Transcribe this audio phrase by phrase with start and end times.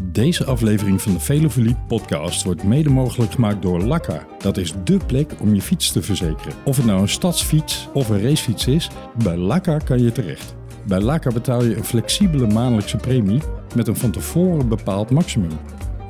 [0.00, 4.26] Deze aflevering van de Velofilie podcast wordt mede mogelijk gemaakt door Lakka.
[4.38, 6.52] Dat is dé plek om je fiets te verzekeren.
[6.64, 8.90] Of het nou een stadsfiets of een racefiets is,
[9.22, 10.54] bij Lakka kan je terecht.
[10.86, 13.40] Bij Lakka betaal je een flexibele maandelijkse premie
[13.74, 15.58] met een van tevoren bepaald maximum.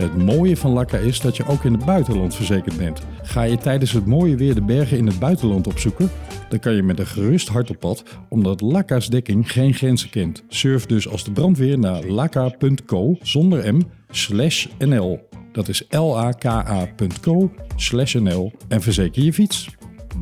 [0.03, 3.01] Het mooie van Lakka is dat je ook in het buitenland verzekerd bent.
[3.23, 6.11] Ga je tijdens het mooie weer de bergen in het buitenland opzoeken?
[6.49, 10.43] Dan kan je met een gerust hart op pad, omdat Lakka's dekking geen grenzen kent.
[10.49, 13.81] Surf dus als de brandweer naar lakka.co zonder m
[14.11, 15.29] slash nl.
[15.53, 19.69] Dat is laka.co slash nl en verzeker je fiets.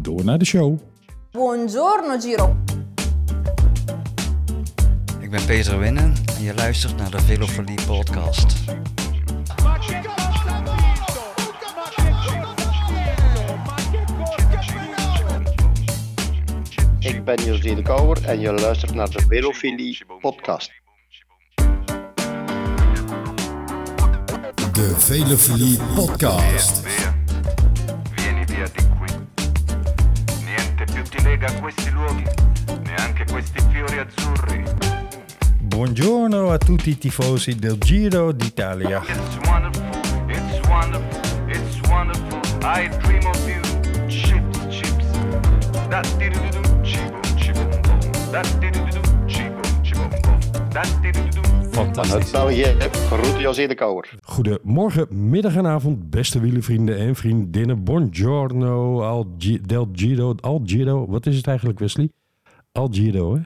[0.02, 0.78] Door naar de show.
[1.30, 2.56] Buongiorno Giro.
[5.20, 8.54] Ik ben Peter Winnen en je luistert naar de Velofolie podcast.
[17.36, 20.70] Ben José de Kouwer en je luistert naar de Velofilie podcast.
[24.72, 26.86] De Velofilie podcast.
[26.86, 27.14] Via,
[28.14, 29.14] vieni via di qui.
[30.44, 32.24] Niente più ti lega a questi luoghi,
[32.82, 34.64] neanche questi fiori azzurri.
[35.60, 39.02] Buongiorno a tutti i tifosi del Giro d'Italia.
[39.06, 42.40] It's wonderful, it's wonderful, it's wonderful.
[42.62, 43.60] I dream of you.
[44.08, 45.04] Chips, chips.
[45.88, 46.06] Dat
[48.32, 48.60] Uit
[52.32, 54.14] België, groet José de Kouwer.
[54.22, 57.84] Goedemorgen, middag en avond, beste wielenvrienden en vriendinnen.
[57.84, 61.06] Buongiorno, al del Giro, al Giro.
[61.08, 62.10] Wat is het eigenlijk, Wesley?
[62.72, 63.40] Al Giro, hè?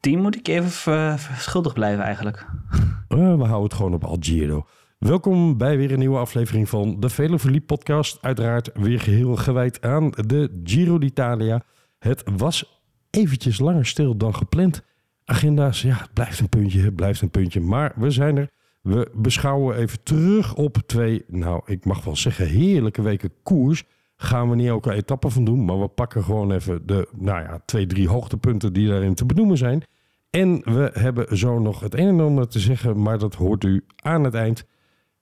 [0.00, 2.46] Die moet ik even eh, schuldig blijven eigenlijk.
[3.08, 4.66] Eh, we houden het gewoon op Al Giro.
[4.98, 8.18] Welkom bij weer een nieuwe aflevering van de Velofilie podcast.
[8.20, 11.62] Uiteraard weer geheel gewijd aan de Giro d'Italia.
[11.98, 12.77] Het was
[13.10, 14.82] eventjes langer stil dan gepland.
[15.24, 17.60] Agenda's, ja, het blijft een puntje, het blijft een puntje.
[17.60, 18.50] Maar we zijn er.
[18.82, 23.84] We beschouwen even terug op twee, nou, ik mag wel zeggen, heerlijke weken koers.
[24.16, 27.62] Gaan we niet elke etappe van doen, maar we pakken gewoon even de, nou ja,
[27.64, 29.82] twee, drie hoogtepunten die daarin te benoemen zijn.
[30.30, 33.84] En we hebben zo nog het een en ander te zeggen, maar dat hoort u
[33.96, 34.64] aan het eind.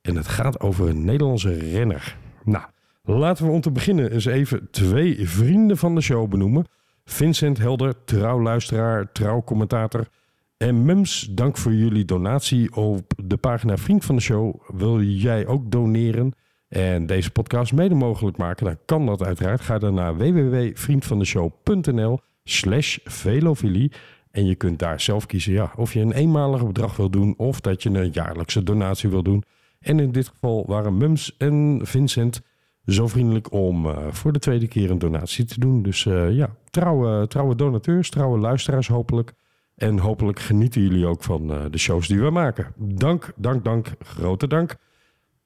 [0.00, 2.16] En het gaat over een Nederlandse renner.
[2.44, 2.64] Nou,
[3.02, 6.66] laten we om te beginnen eens even twee vrienden van de show benoemen.
[7.08, 10.08] Vincent Helder, trouw luisteraar, trouw commentator.
[10.56, 14.60] En Mums, dank voor jullie donatie op de pagina Vriend van de Show.
[14.66, 16.32] Wil jij ook doneren
[16.68, 18.66] en deze podcast mede mogelijk maken?
[18.66, 19.60] Dan kan dat uiteraard.
[19.60, 23.92] Ga dan naar www.vriendvandeshow.nl slash velofilie.
[24.30, 27.60] En je kunt daar zelf kiezen ja, of je een eenmalig bedrag wil doen of
[27.60, 29.42] dat je een jaarlijkse donatie wil doen.
[29.80, 32.42] En in dit geval waren Mums en Vincent
[32.86, 35.82] zo vriendelijk om eh, voor de tweede keer een donatie te doen.
[35.82, 39.32] Dus eh, ja, trouwe, trouwe donateurs, trouwe luisteraars hopelijk.
[39.74, 42.72] En hopelijk genieten jullie ook van eh, de shows die we maken.
[42.76, 44.76] Dank, dank, dank, grote dank.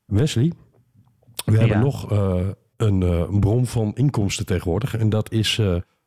[0.07, 0.53] Wesley,
[1.45, 2.11] we hebben nog
[2.77, 4.97] een, bron van inkomsten tegenwoordig.
[4.97, 5.61] En dat is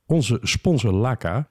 [0.06, 1.50] onze sponsor Laka.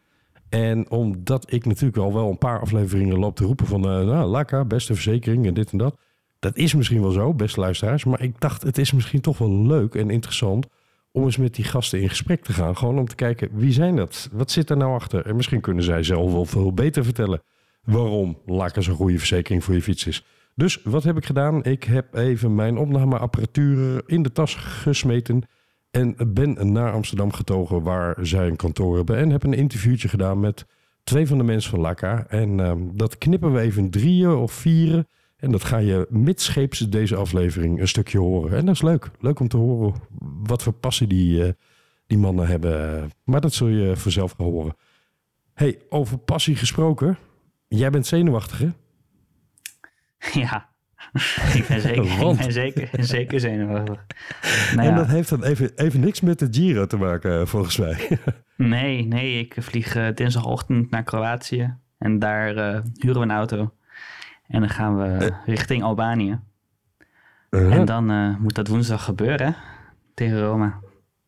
[0.48, 3.80] En omdat ik natuurlijk al wel een paar afleveringen loop te roepen van...
[3.80, 5.96] nou, Laka, beste verzekering en dit en dat.
[6.42, 8.04] Dat is misschien wel zo, beste luisteraars.
[8.04, 10.66] Maar ik dacht, het is misschien toch wel leuk en interessant...
[11.12, 12.76] om eens met die gasten in gesprek te gaan.
[12.76, 14.28] Gewoon om te kijken, wie zijn dat?
[14.32, 15.26] Wat zit er nou achter?
[15.26, 17.42] En misschien kunnen zij zelf wel veel beter vertellen...
[17.84, 20.24] waarom Laka zo'n goede verzekering voor je fiets is.
[20.54, 21.64] Dus wat heb ik gedaan?
[21.64, 25.42] Ik heb even mijn opnameapparatuur in de tas gesmeten...
[25.90, 29.16] En ben naar Amsterdam getogen waar zij een kantoor hebben.
[29.16, 30.66] En heb een interviewtje gedaan met
[31.04, 32.26] twee van de mensen van Laka.
[32.28, 35.06] En ehm, dat knippen we even drieën of vieren.
[35.42, 38.58] En dat ga je midscheeps deze aflevering een stukje horen.
[38.58, 39.10] En dat is leuk.
[39.20, 41.52] Leuk om te horen wat voor passie die, eh,
[42.06, 43.10] die mannen hebben.
[43.24, 44.76] Maar dat zul je vanzelf gaan horen.
[45.54, 47.18] hey, over passie gesproken.
[47.68, 48.68] Jij bent zenuwachtig, hè?
[50.40, 50.68] Ja,
[51.58, 54.06] ik ben zeker, ik ben zeker, zeker zenuwachtig.
[54.76, 57.76] Nou En dat heeft dan even, even niks met de Giro te maken, eh, volgens
[57.76, 58.18] mij.
[58.56, 61.76] nee, nee, ik vlieg eh, dinsdagochtend naar Kroatië.
[61.98, 63.72] En daar huren we een auto.
[64.52, 66.40] En dan gaan we richting Albanië.
[67.50, 67.74] Uh-huh.
[67.74, 69.56] En dan eh, moet dat woensdag gebeuren,
[70.14, 70.78] tegen Roma.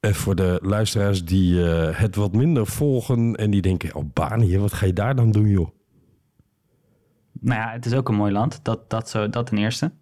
[0.01, 4.73] En voor de luisteraars die eh, het wat minder volgen en die denken, Albanië, wat
[4.73, 5.69] ga je daar dan doen, joh?
[7.41, 8.65] Nou ja, het is ook een mooi land.
[8.65, 9.93] Dat, dat, zo, dat ten eerste.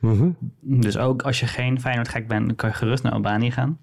[0.00, 0.30] Mhm.
[0.60, 3.78] Dus ook als je geen Feyenoord gek bent, dan kan je gerust naar Albanië gaan.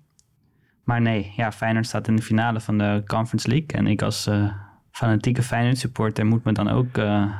[0.83, 3.68] Maar nee, ja, Feyenoord staat in de finale van de Conference League.
[3.68, 4.51] En ik als eh,
[4.92, 7.31] fanatieke Feyenoord supporter moet me dan ook eh,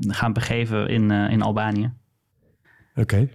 [0.00, 1.92] gaan begeven in, eh, in Albanië.
[2.94, 3.28] Oké.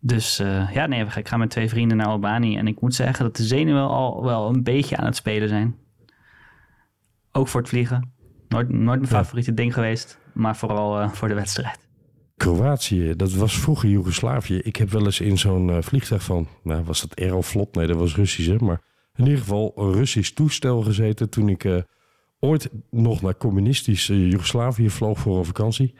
[0.00, 2.56] Dus eh, ja, nee, ik ga met twee vrienden naar Albanië.
[2.56, 5.74] En ik moet zeggen dat de zenuwen al wel een beetje aan het spelen zijn.
[7.32, 8.12] Ook voor het vliegen.
[8.48, 9.18] Nooit, nooit mijn Ja.
[9.18, 10.18] favoriete ding geweest.
[10.32, 11.78] Maar vooral eh, voor de wedstrijd.
[12.36, 14.58] Kroatië, dat was vroeger Joegoslavië.
[14.58, 17.74] Ik heb wel eens in zo'n vliegtuig van, nou was dat Aeroflot?
[17.74, 18.56] Nee, dat was Russisch hè.
[18.56, 18.80] Maar
[19.14, 21.84] in ieder geval een Russisch toestel gezeten toen ik
[22.44, 25.94] ooit nog naar communistisch eh, Joegoslavië vloog voor een vakantie.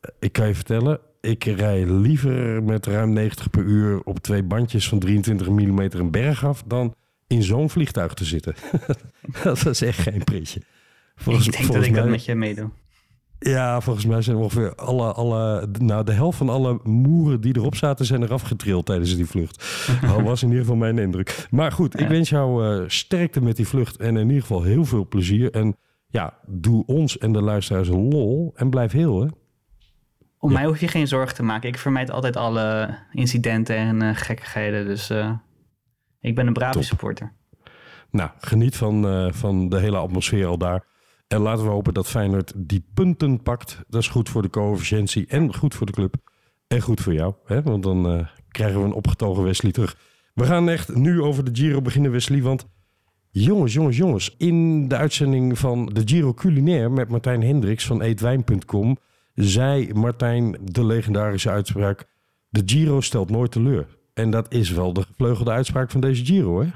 [0.00, 4.42] Eh, ik kan je vertellen, ik rij liever met ruim 90 per uur op twee
[4.42, 6.94] bandjes van 23 mm een berg af dan
[7.26, 8.54] in zo'n vliegtuig te zitten.
[9.42, 10.60] dat is echt geen pretje.
[11.16, 12.70] Volgens, ik denk dat volgens ik dat mij- met je meedoe.
[13.42, 17.74] Ja, volgens mij zijn ongeveer alle, alle, nou de helft van alle moeren die erop
[17.74, 19.84] zaten zijn eraf getrild tijdens die vlucht.
[20.00, 21.46] Dat was in ieder geval mijn indruk.
[21.50, 22.08] Maar goed, ik Ja.
[22.08, 25.50] wens jou eh, sterkte met die vlucht en in ieder geval heel veel plezier.
[25.50, 29.28] En ja, doe ons en de luisteraars een lol en blijf heel hè.
[30.38, 30.56] Om Ja.
[30.58, 31.68] mij hoef je geen zorgen te maken.
[31.68, 34.86] Ik vermijd altijd alle incidenten en eh, gekkigheden.
[34.86, 35.30] Dus eh,
[36.20, 36.82] ik ben een brave Top.
[36.82, 37.32] supporter.
[38.10, 40.84] Nou, geniet van, van de hele atmosfeer al daar.
[41.32, 43.80] En laten we hopen dat Feyenoord die punten pakt.
[43.88, 46.14] Dat is goed voor de coëfficiëntie en goed voor de club.
[46.66, 47.62] En goed voor jou, hè?
[47.62, 49.96] want dan eh, krijgen we een opgetogen Wesley terug.
[50.34, 52.42] We gaan echt nu over de Giro beginnen, Wesley.
[52.42, 52.66] Want
[53.30, 54.34] jongens, jongens, jongens.
[54.38, 58.96] In de uitzending van de Giro Culinair met Martijn Hendricks van eetwijn.com...
[59.34, 62.08] zei Martijn de legendarische uitspraak...
[62.48, 63.86] de Giro stelt nooit teleur.
[64.14, 66.68] En dat is wel de gevleugelde uitspraak van deze Giro, hè?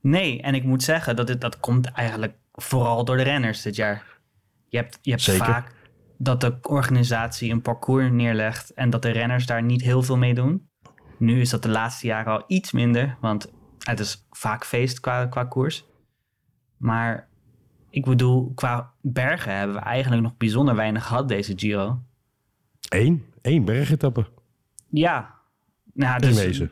[0.00, 3.76] Nee, en ik moet zeggen dat dit, dat komt eigenlijk vooral door de renners dit
[3.76, 4.18] jaar.
[4.68, 5.44] Je hebt, je hebt Zeker.
[5.44, 5.72] vaak
[6.18, 10.34] dat de organisatie een parcours neerlegt en dat de renners daar niet heel veel mee
[10.34, 10.68] doen.
[11.18, 15.26] Nu is dat de laatste jaren al iets minder, want het is vaak feest qua,
[15.26, 15.84] qua koers.
[16.76, 17.28] Maar
[17.90, 22.02] ik bedoel, qua bergen hebben we eigenlijk nog bijzonder weinig gehad deze Giro.
[22.88, 24.26] Eén, één bergetappe
[24.88, 25.34] Ja,
[25.92, 26.62] nou, in dus,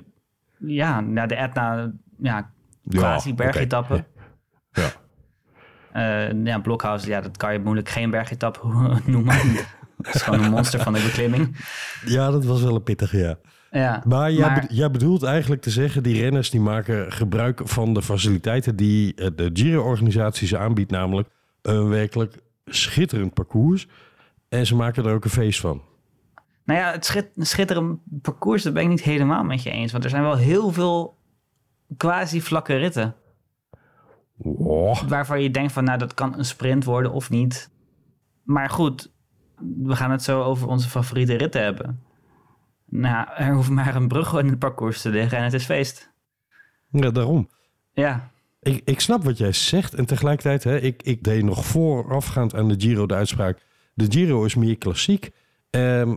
[0.58, 2.52] ja, nou, de Etna, ja,
[2.82, 3.94] Ja, quasi bergetappe.
[3.94, 4.06] oké.
[5.94, 6.28] Ja.
[6.28, 8.60] Eh, ja, Blokhuis, ja, dat kan je moeilijk geen bergetappe
[9.06, 9.36] noemen.
[9.96, 11.56] dat is gewoon een monster van de beklimming.
[12.04, 13.38] Ja, dat was wel een pittige, ja.
[13.70, 16.02] Ja, Maar, jij, maar- bedo- jij bedoelt eigenlijk te zeggen...
[16.02, 18.76] die renners die maken gebruik van de faciliteiten...
[18.76, 20.90] die eh, de Giro-organisatie ze aanbiedt.
[20.90, 21.28] Namelijk
[21.62, 22.36] een werkelijk
[22.66, 23.86] schitterend parcours.
[24.48, 25.82] En ze maken er ook een feest van.
[26.64, 29.92] Nou ja, het schit, schitterend parcours, dat ben ik niet helemaal met je eens.
[29.92, 31.16] Want er zijn wel heel veel
[31.96, 33.14] quasi vlakke ritten.
[34.38, 37.70] Oh, Waarvan je denkt van, nou, dat kan een sprint worden of niet.
[38.42, 39.12] Maar goed,
[39.82, 42.02] we gaan het zo over onze favoriete ritten hebben.
[42.84, 46.10] Nou, er hoeft maar een brug in het parcours te liggen en het is feest.
[46.90, 47.48] ja, daarom.
[47.92, 48.30] Ja,
[48.60, 49.94] Ik, ik snap wat jij zegt.
[49.94, 53.66] En tegelijkertijd, hè, ik, ik deed nog voorafgaand aan de Giro de uitspraak.
[53.94, 55.30] De Giro is meer klassiek.
[55.70, 56.16] Ehm,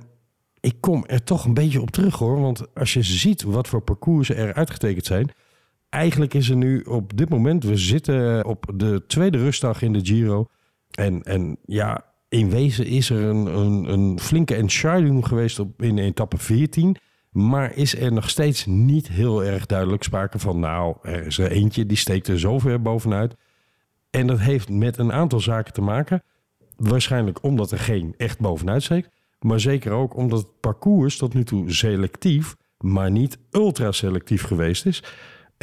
[0.59, 2.41] ik kom er toch een beetje op terug hoor.
[2.41, 5.29] Want als je ziet wat voor parcoursen er uitgetekend zijn.
[5.95, 10.05] Eigenlijk is er nu op dit moment, we zitten op de tweede rustdag in de
[10.05, 10.47] Giro.
[10.91, 15.97] En, en ja, in wezen is er een, een, een flinke entscheiding geweest op, in
[15.97, 16.97] etappe 14.
[17.29, 20.59] Maar is er nog steeds niet heel erg duidelijk sprake van...
[20.59, 23.35] nou, er is er eentje die steekt er zo ver bovenuit.
[24.09, 26.23] En dat heeft met een aantal zaken te maken.
[26.75, 29.09] Waarschijnlijk omdat er geen echt bovenuit steekt.
[29.39, 32.55] Maar zeker ook omdat het parcours tot nu toe selectief...
[32.77, 35.03] maar niet ultra selectief geweest is.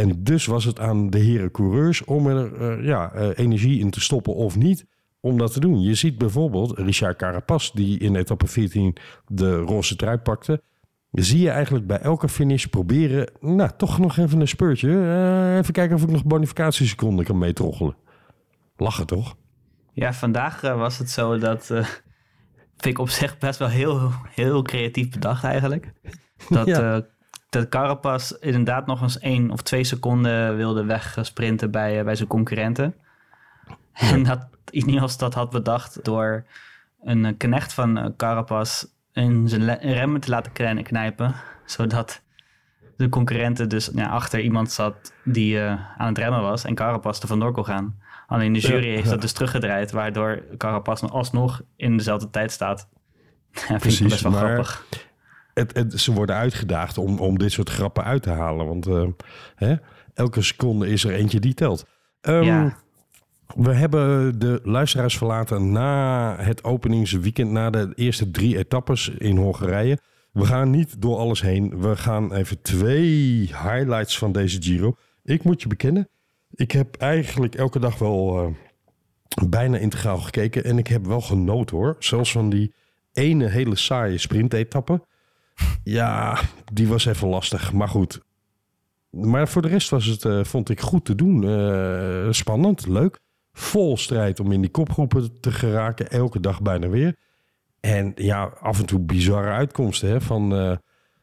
[0.03, 3.91] En dus was het aan de heren coureurs om er eh, ja, eh, energie in
[3.91, 4.87] te stoppen of niet...
[5.21, 5.81] om dat te doen.
[5.81, 7.71] Je ziet bijvoorbeeld Richard Carapaz...
[7.71, 8.97] die in etappe 14
[9.27, 10.63] de roze trui pakte
[11.11, 14.89] zie je eigenlijk bij elke finish proberen, nou, toch nog even een speurtje.
[14.89, 17.97] Eh, even kijken of ik nog bonificatieseconden kan meetroggelen.
[18.77, 19.37] Lachen toch?
[19.93, 21.67] Ja, vandaag was het zo dat.
[21.67, 25.93] vind ik op zich best wel heel, heel creatief bedacht eigenlijk.
[26.49, 27.07] Dat, Ja.
[27.53, 32.29] Dat Carapaz inderdaad nog eens één of twee seconden wilde wegsprinten bij, eh, bij zijn
[32.29, 32.95] concurrenten.
[33.93, 36.45] En dat Ineos dat had bedacht door
[37.03, 41.35] een eh, knecht van eh, Carapaz in zijn remmen te laten kn- knijpen.
[41.65, 42.23] Zodat
[42.97, 45.61] de concurrenten dus ja, achter iemand zat die
[45.99, 47.99] aan het remmen was en Carapaz er vandoor kon gaan.
[48.27, 52.89] Alleen de jury heeft dat dus teruggedraaid, waardoor Carapaz alsnog in dezelfde tijd staat.
[53.53, 54.85] Ja, vind Precies, ik best wel maar- grappig.
[55.55, 58.67] Het, het, ze worden uitgedaagd om, om dit soort grappen uit te halen.
[58.67, 59.07] Want eh,
[59.55, 59.75] hè,
[60.15, 61.87] elke seconde is er eentje die telt.
[62.21, 62.81] Ehm, Ja.
[63.57, 69.99] We hebben de luisteraars verlaten na het openingsweekend, na de eerste drie etappes in Hongarije.
[70.33, 71.81] We gaan niet door alles heen.
[71.81, 74.95] We gaan even twee highlights van deze Giro.
[75.25, 76.09] Ik moet je bekennen,
[76.55, 80.65] ik heb eigenlijk elke dag wel eh, bijna integraal gekeken.
[80.65, 81.97] En ik heb wel genoten hoor.
[81.99, 82.75] Zelfs van die
[83.13, 85.03] ene hele saaie sprintetappe.
[85.85, 86.41] Ja,
[86.73, 87.73] die was even lastig.
[87.73, 88.21] Maar goed.
[89.11, 91.45] Maar voor de rest was het, eh, vond ik goed te doen.
[91.49, 93.19] Eh, spannend, leuk.
[93.53, 96.11] Vol strijd om in die kopgroepen te geraken.
[96.11, 97.17] Elke dag bijna weer.
[97.81, 100.77] En ja, af en toe bizarre uitkomsten hè, van eh,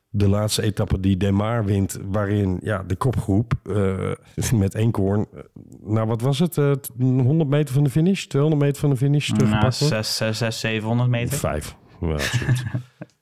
[0.09, 3.53] de laatste etappe die Demar wint, waarin ja, de kopgroep
[4.53, 5.39] met Eenkhoorn, eh,
[5.83, 9.27] nou wat was het, Eh, 100 meter van de finish, 200 meter van de finish
[9.27, 9.93] Nou, teruggepakt wordt?
[9.93, 11.37] 6, 6, 6, 700 meter.
[11.37, 11.75] Vijf.
[12.01, 12.15] Ja,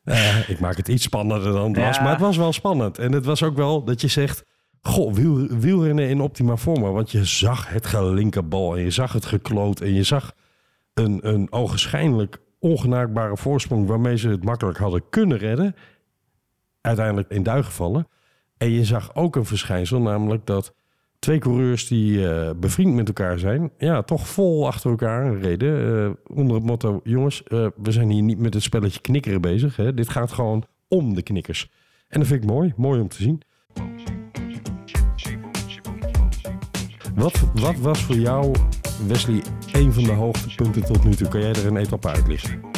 [0.08, 2.98] Eh, ik maak het iets spannender dan het was, maar het was wel spannend.
[2.98, 4.44] En het was ook wel dat je zegt,
[4.82, 6.92] goh, wiel, wielrennen in optima forma.
[6.92, 10.34] Want je zag het gelinkerbal en je zag het gekloot en je zag
[10.94, 15.76] een, een ogenschijnlijk ongenaakbare voorsprong waarmee ze het makkelijk hadden kunnen redden.
[16.82, 18.08] Uiteindelijk in duigen vallen.
[18.58, 20.74] En je zag ook een verschijnsel, namelijk dat
[21.20, 26.04] twee coureurs die eh, bevriend met elkaar zijn, ja, toch vol achter elkaar reden.
[26.06, 29.76] eh, onder het motto: jongens, eh, we zijn hier niet met het spelletje knikkeren bezig.
[29.76, 29.94] Hè.
[29.94, 31.72] Dit gaat gewoon om de knikkers.
[32.08, 33.42] En dat vind ik mooi, mooi om te zien.
[37.16, 38.56] Wat, wat was voor jou,
[39.08, 41.28] Wesley, een van de hoogtepunten tot nu toe?
[41.28, 42.77] Kan jij er een etappe uitlichten?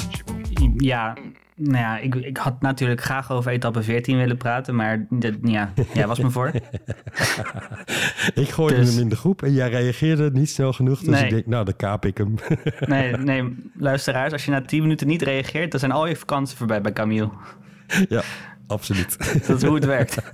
[0.77, 1.17] Ja,
[1.55, 5.73] nou ja, ik, ik had natuurlijk graag over etappe 14 willen praten, maar dat, ja,
[5.93, 6.51] jij was me voor.
[8.33, 10.99] Ik gooide Dus- hem in de groep en jij reageerde niet snel genoeg.
[10.99, 11.23] Dus Nee.
[11.23, 12.35] ik denk, nou, dan kaap ik hem.
[12.79, 16.57] Nee, nee, luisteraars, als je na 10 minuten niet reageert, dan zijn al je vakanties
[16.57, 17.29] voorbij bij Camille.
[18.09, 18.21] ja,
[18.67, 19.17] absoluut.
[19.47, 20.31] Dat is hoe het werkt.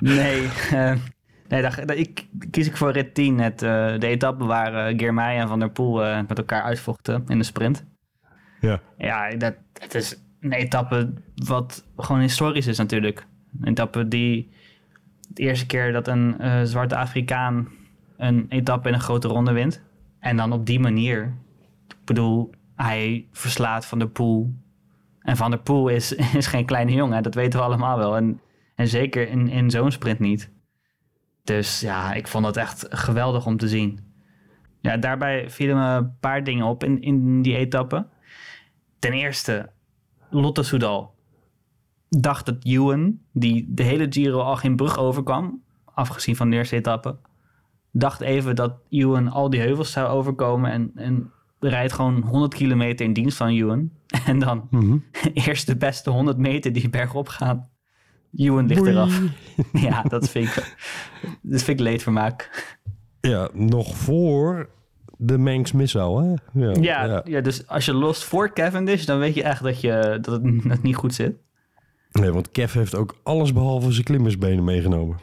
[0.00, 0.92] Nee, eh,
[1.48, 3.38] nee ik kies ik voor rit 10.
[3.40, 7.44] Het, eh, de etappe waar Girmay en Van der Poel met elkaar uitvochten in de
[7.44, 7.84] sprint.
[8.62, 13.26] Ja, Ja, dat, het is een etappe wat gewoon historisch is natuurlijk.
[13.60, 14.52] Een etappe die
[15.28, 17.68] de eerste keer dat een eh, zwarte Afrikaan
[18.16, 19.82] een etappe in een grote ronde wint.
[20.18, 21.36] En dan op die manier.
[21.88, 24.54] Ik bedoel, hij verslaat Van der Poel.
[25.20, 28.16] En Van der Poel is, is geen kleine jongen, dat weten we allemaal wel.
[28.16, 28.40] En,
[28.74, 30.50] en zeker in, in zo'n sprint niet.
[31.44, 34.00] Dus ja, ik vond het echt geweldig om te zien.
[34.80, 38.06] Ja, daarbij vielen me een paar dingen op in, in die etappe.
[39.02, 39.70] Ten eerste,
[40.30, 41.14] Lotte Soudal
[42.08, 46.76] dacht dat Ewan, die de hele Giro al geen brug overkwam, afgezien van de eerste
[46.76, 47.16] etappe,
[47.90, 53.06] dacht even dat Ewan al die heuvels zou overkomen en, en rijdt gewoon 100 kilometer
[53.06, 53.90] in dienst van Ewan.
[54.26, 54.68] En dan
[55.46, 57.68] eerst de beste 100 meter die bergop gaan.
[58.36, 58.92] Ewan ligt Boei.
[58.92, 59.20] eraf.
[59.72, 60.76] Ja, dat vind ik,
[61.42, 62.66] dat vind ik leedvermaak.
[63.20, 64.68] ja nog voor
[65.24, 66.60] de Manx Missile, hè?
[66.60, 67.40] Ja, Ja, ja.
[67.40, 70.82] dus als je lost voor Cavendish, dan weet je echt dat, je, dat, het, dat
[70.82, 71.36] niet goed zit.
[72.12, 75.16] Nee, want Kev heeft ook alles behalve zijn klimmersbenen meegenomen.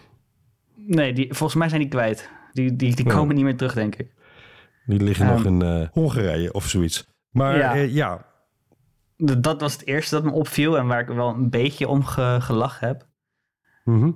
[0.76, 2.30] Nee, die, volgens mij zijn die kwijt.
[2.54, 3.14] Die, die, die Ja.
[3.14, 4.12] komen niet meer terug, denk ik.
[4.86, 5.36] Die liggen Ehm.
[5.36, 7.08] nog in eh, Hongarije of zoiets.
[7.32, 7.74] Maar Ja.
[7.74, 8.26] ja, ja
[9.18, 12.38] Dat was het eerste dat me opviel en waar ik wel een beetje om ge-
[12.42, 13.08] gelachen heb.
[13.84, 14.12] mhm.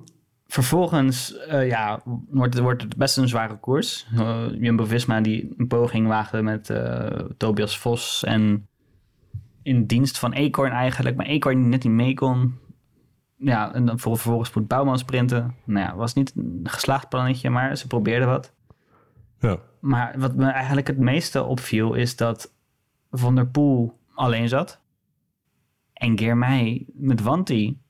[0.54, 4.08] Vervolgens eh, ja, wordt, het, wordt het best een zware koers.
[4.18, 8.68] Eh, Jumbo-Visma die een poging waagde met eh, Tobias Vos en
[9.64, 11.16] in dienst van Eekhoorn eigenlijk.
[11.16, 12.56] Maar Eekhoorn net niet mee kon.
[13.38, 15.56] Ja, en dan voor- vervolgens moet Bouwman sprinten.
[15.66, 18.54] Nou ja, was niet een geslaagd plannetje, maar ze probeerden wat.
[19.40, 19.58] ja.
[19.80, 22.54] Maar wat me eigenlijk het meeste opviel is dat
[23.12, 24.82] Van der Poel alleen zat.
[25.94, 27.82] En Germay met Wanti.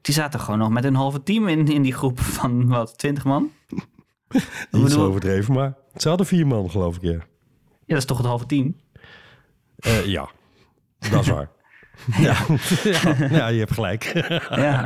[0.00, 3.24] Die zaten gewoon nog met een halve team in, in die groep van wat, 20
[3.24, 3.50] man?
[4.30, 7.10] Iets bedoel- overdreven, maar ze hadden vier man, geloof ik, ja.
[7.10, 7.20] Ja,
[7.86, 8.76] dat is toch het halve team?
[9.76, 10.28] Eh, ja,
[11.10, 11.50] dat is waar.
[12.18, 12.36] ja.
[12.84, 13.14] ja.
[13.38, 14.04] ja, je hebt gelijk.
[14.50, 14.80] Ja,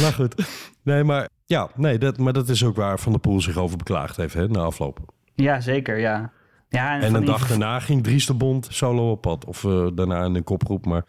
[0.00, 0.34] maar goed.
[0.82, 3.76] Nee, maar ja, nee, dat, maar dat is ook waar Van der Poel zich over
[3.76, 4.98] beklaagd heeft, hè, na afloop.
[5.34, 6.32] ja zeker, ja.
[6.68, 9.44] ja En van een dag daarna ging Dries de Bond solo op pad.
[9.44, 10.86] Of eh, daarna in een kopgroep.
[10.86, 11.04] Maar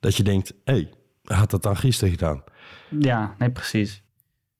[0.00, 0.90] dat je denkt, hé, hey,
[1.36, 2.42] had dat dan gisteren gedaan.
[2.88, 4.02] Ja, nee, precies.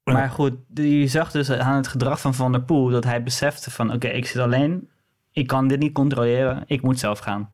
[0.05, 0.13] Ja.
[0.13, 3.71] Maar goed, je zag dus aan het gedrag van Van der Poel dat hij besefte
[3.71, 3.93] van...
[3.93, 4.89] oké, ik zit alleen,
[5.33, 7.51] ik kan dit niet controleren, ik moet zelf gaan.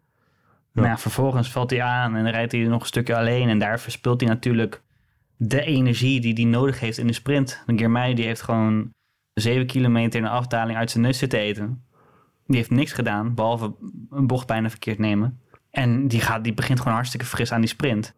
[0.72, 3.48] Maar ja, vervolgens valt hij aan en rijdt hij nog een stukje alleen...
[3.48, 4.82] en daar verspilt hij natuurlijk
[5.36, 7.62] de energie die hij nodig heeft in de sprint.
[7.66, 8.90] De Germay die heeft gewoon
[9.34, 11.84] zeven kilometer in de afdaling uit zijn neus zitten eten.
[12.46, 13.74] Die heeft niks gedaan, behalve
[14.10, 15.40] een bocht bijna verkeerd nemen.
[15.70, 18.14] En die, gaat, die begint gewoon hartstikke fris aan die sprint.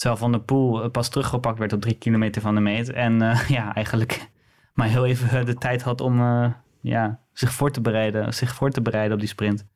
[0.00, 2.90] Terwijl Van der Poel eh, pas teruggepakt werd op drie kilometer van de meet.
[2.90, 4.28] En eh, ja, eigenlijk
[4.74, 8.70] maar heel even de tijd had om eh, ja, zich, voor te bereiden, zich voor
[8.70, 9.66] te bereiden op die sprint.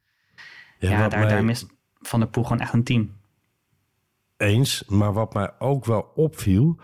[0.78, 1.66] Ja, wat daar, mij- daar mist
[2.00, 3.10] Van der Poel gewoon echt een team.
[4.36, 6.80] Eens, maar wat mij ook wel opviel,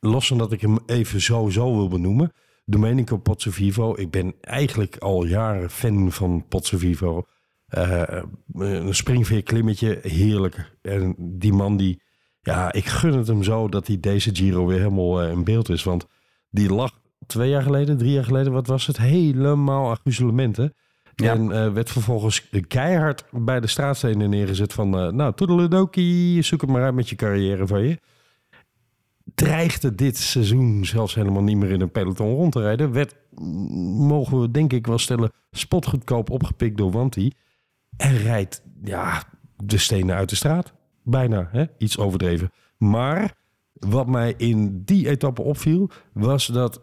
[0.00, 2.32] los van dat ik hem even sowieso wil benoemen,
[2.64, 7.26] Domenico Pozzovivo, ik ben eigenlijk al jaren fan van Pozzovivo.
[7.66, 10.76] Eh een springveer klimmetje, heerlijk.
[10.82, 12.02] En die man die,
[12.42, 15.68] ja, ik gun het hem zo dat hij deze Giro weer helemaal eh, in beeld
[15.68, 15.82] is.
[15.84, 16.06] Want
[16.50, 18.96] die lag twee jaar geleden, drie jaar geleden, wat was het?
[18.96, 20.74] Helemaal aan gruzelementen.
[21.14, 21.32] Ja.
[21.32, 24.98] En eh, werd vervolgens keihard bij de straatstenen neergezet van...
[24.98, 27.98] eh nou, toedeledokie, zoek het maar uit met je carrière van je.
[29.34, 32.92] Dreigde dit seizoen zelfs helemaal niet meer in een peloton rond te rijden.
[32.92, 37.30] Werd, mm, mogen we denk ik wel stellen, spotgoedkoop opgepikt door Wanty.
[37.96, 39.22] En rijdt ja,
[39.64, 40.72] de stenen uit de straat.
[41.02, 41.64] Bijna, hè?
[41.78, 42.52] iets overdreven.
[42.78, 43.34] Maar
[43.72, 46.80] wat mij in die etappe opviel, was dat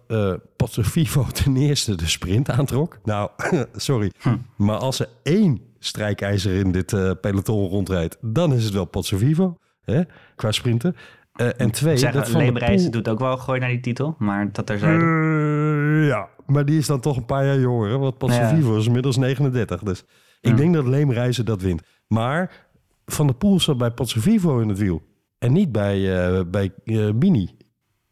[0.86, 3.00] Vivo ten eerste de sprint aantrok.
[3.04, 3.30] Nou,
[3.74, 4.12] sorry.
[4.56, 8.86] Maar als er één strijkijzer in dit eh, peloton rondrijdt, dan is het wel
[9.18, 10.02] Vivo, hè?
[10.36, 10.96] qua sprinten.
[11.34, 14.16] Eh, en twee, Ik zeg, dat Van Poel- doet ook wel gooi naar die titel,
[14.18, 14.70] maar dat.
[14.70, 18.00] Eh, ja, maar die is dan toch een paar jaar jonger.
[18.00, 18.78] Want Pozzo Ja.
[18.78, 19.84] Is inmiddels 39.
[19.84, 20.00] Dus
[20.42, 20.56] ik Ja.
[20.56, 21.82] denk dat Leemreizen dat wint.
[22.08, 22.68] Maar
[23.12, 25.02] Van der Poel zat bij Pozzo Vivo in het wiel.
[25.38, 27.58] En niet bij, eh bij eh, Bini.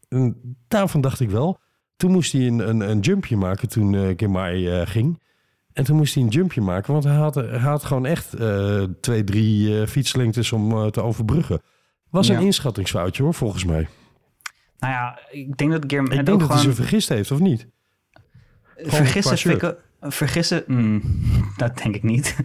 [0.08, 1.60] En daarvan dacht ik wel.
[1.96, 5.22] Toen moest hij een, een, een jumpje maken toen Girmay eh, ging.
[5.72, 6.92] En toen moest hij een jumpje maken.
[6.92, 8.36] Want hij had, hij had gewoon echt
[9.00, 11.60] twee, drie fietslengtes om te overbruggen.
[12.10, 13.88] Was een inschattingsfoutje hoor, volgens mij.
[14.78, 17.66] Nou ja, ik denk dat Ik denk dat hij gewoon zich vergist heeft, of niet?
[18.86, 21.02] qua vind ik Vergissen, hmm,
[21.56, 22.36] dat denk ik niet.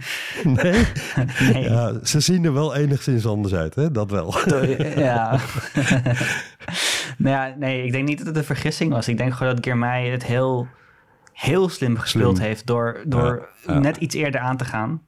[0.43, 0.85] Nee?
[1.53, 1.63] nee.
[1.63, 3.91] Ja, ze zien er wel enigszins anders uit, hè?
[3.91, 4.35] Dat wel.
[4.95, 5.39] Ja.
[7.17, 9.07] nou ja, nee, ik denk niet dat het een vergissing was.
[9.07, 10.67] Ik denk gewoon dat Girmay het heel,
[11.33, 12.47] heel slim gespeeld Slim.
[12.47, 13.79] heeft door, door Ja, ja.
[13.79, 15.01] net iets eerder aan te gaan.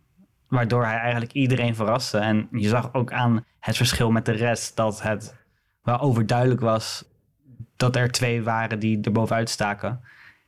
[0.48, 2.18] Waardoor hij eigenlijk iedereen verraste.
[2.18, 5.36] En je zag ook aan het verschil met de rest dat het
[5.84, 7.06] wel overduidelijk was
[7.76, 10.00] dat er twee waren die er bovenuit staken.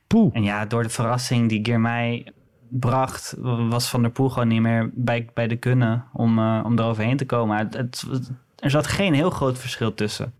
[0.08, 0.30] Poeh.
[0.36, 2.26] En ja, door de verrassing die Girmay
[2.68, 3.34] bracht,
[3.68, 7.16] was Van der Poel gewoon niet meer bij, bij de kunnen om, eh, om eroverheen
[7.16, 7.56] te komen.
[7.58, 8.04] Het, het-
[8.56, 10.32] er zat geen heel groot verschil tussen.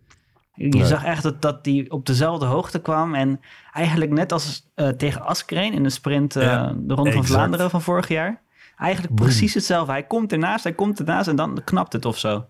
[0.53, 0.85] Je Nee.
[0.85, 3.15] zag echt dat, dat die op dezelfde hoogte kwam.
[3.15, 3.39] En
[3.73, 7.25] eigenlijk net als eh, tegen Askreen in de sprint Ja, de Ronde van.
[7.25, 8.41] Vlaanderen van vorig jaar.
[8.77, 9.91] Eigenlijk precies hetzelfde.
[9.91, 12.45] Hij komt ernaast, hij komt ernaast en dan knapt het of zo.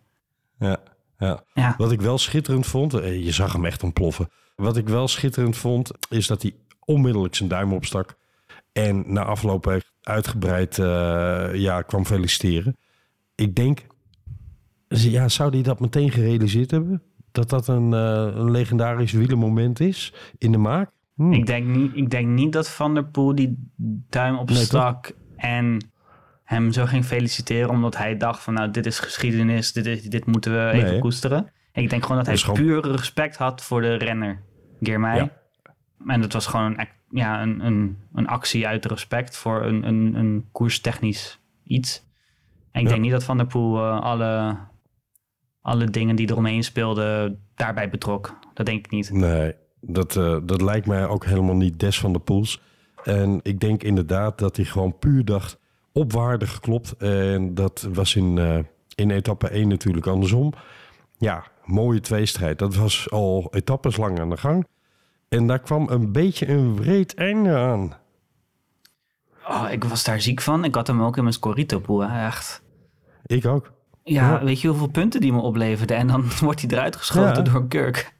[0.59, 0.77] Ja,
[1.17, 1.43] ja.
[1.53, 4.29] Ja, Wat ik wel schitterend vond, je zag hem echt ontploffen.
[4.55, 6.55] Wat ik wel schitterend vond, is dat hij
[6.89, 8.17] onmiddellijk zijn duim opstak.
[8.71, 12.77] En na afloop uitgebreid eh, ja, kwam feliciteren.
[13.35, 13.85] Ik denk,
[14.87, 17.01] ja, zou hij dat meteen gerealiseerd hebben?
[17.31, 20.91] Dat dat een, eh, een legendarisch wielermoment is in de maak?
[21.15, 21.31] Hm.
[21.33, 23.71] Ik denk, niet, ik denk niet dat Van der Poel die
[24.09, 25.91] duim opstak en
[26.43, 30.25] hem zo ging feliciteren omdat hij dacht van nou dit is geschiedenis, dit, is, dit
[30.25, 30.99] moeten we even Nee.
[30.99, 31.51] koesteren.
[31.73, 34.41] Ik denk gewoon dat hij gewoon- puur respect had voor de renner,
[34.81, 35.15] Girmay.
[35.15, 35.31] Ja.
[36.07, 40.15] En dat was gewoon een, ja, een, een, een actie uit respect voor een, een,
[40.15, 42.07] een koerstechnisch iets.
[42.71, 42.91] En ik Ja.
[42.91, 44.57] denk niet dat Van der Poel eh, alle,
[45.61, 48.37] alle dingen die eromheen speelden daarbij betrok.
[48.53, 49.11] Dat denk ik niet.
[49.11, 52.61] Nee, dat, eh, dat lijkt mij ook helemaal niet des van de Poels.
[53.03, 55.59] En ik denk inderdaad dat hij gewoon puur dacht
[55.93, 56.91] op waarde geklopt.
[56.97, 58.59] En dat was in, eh,
[58.95, 60.53] in etappe 1 natuurlijk andersom.
[61.17, 62.59] Ja, mooie tweestrijd.
[62.59, 64.67] Dat was al etappes lang aan de gang.
[65.29, 67.93] En daar kwam een beetje een wreed einde aan.
[69.47, 70.63] Oh, ik was daar ziek van.
[70.63, 71.99] Ik had hem ook in mijn Scorito-pool.
[72.09, 72.61] hè, Echt.
[73.25, 73.71] Ik ook.
[74.03, 74.43] Ja, Ja.
[74.43, 75.93] weet je hoeveel punten die me opleverde?
[75.93, 77.51] En dan wordt hij eruit geschoten Ja.
[77.51, 78.13] door kurk.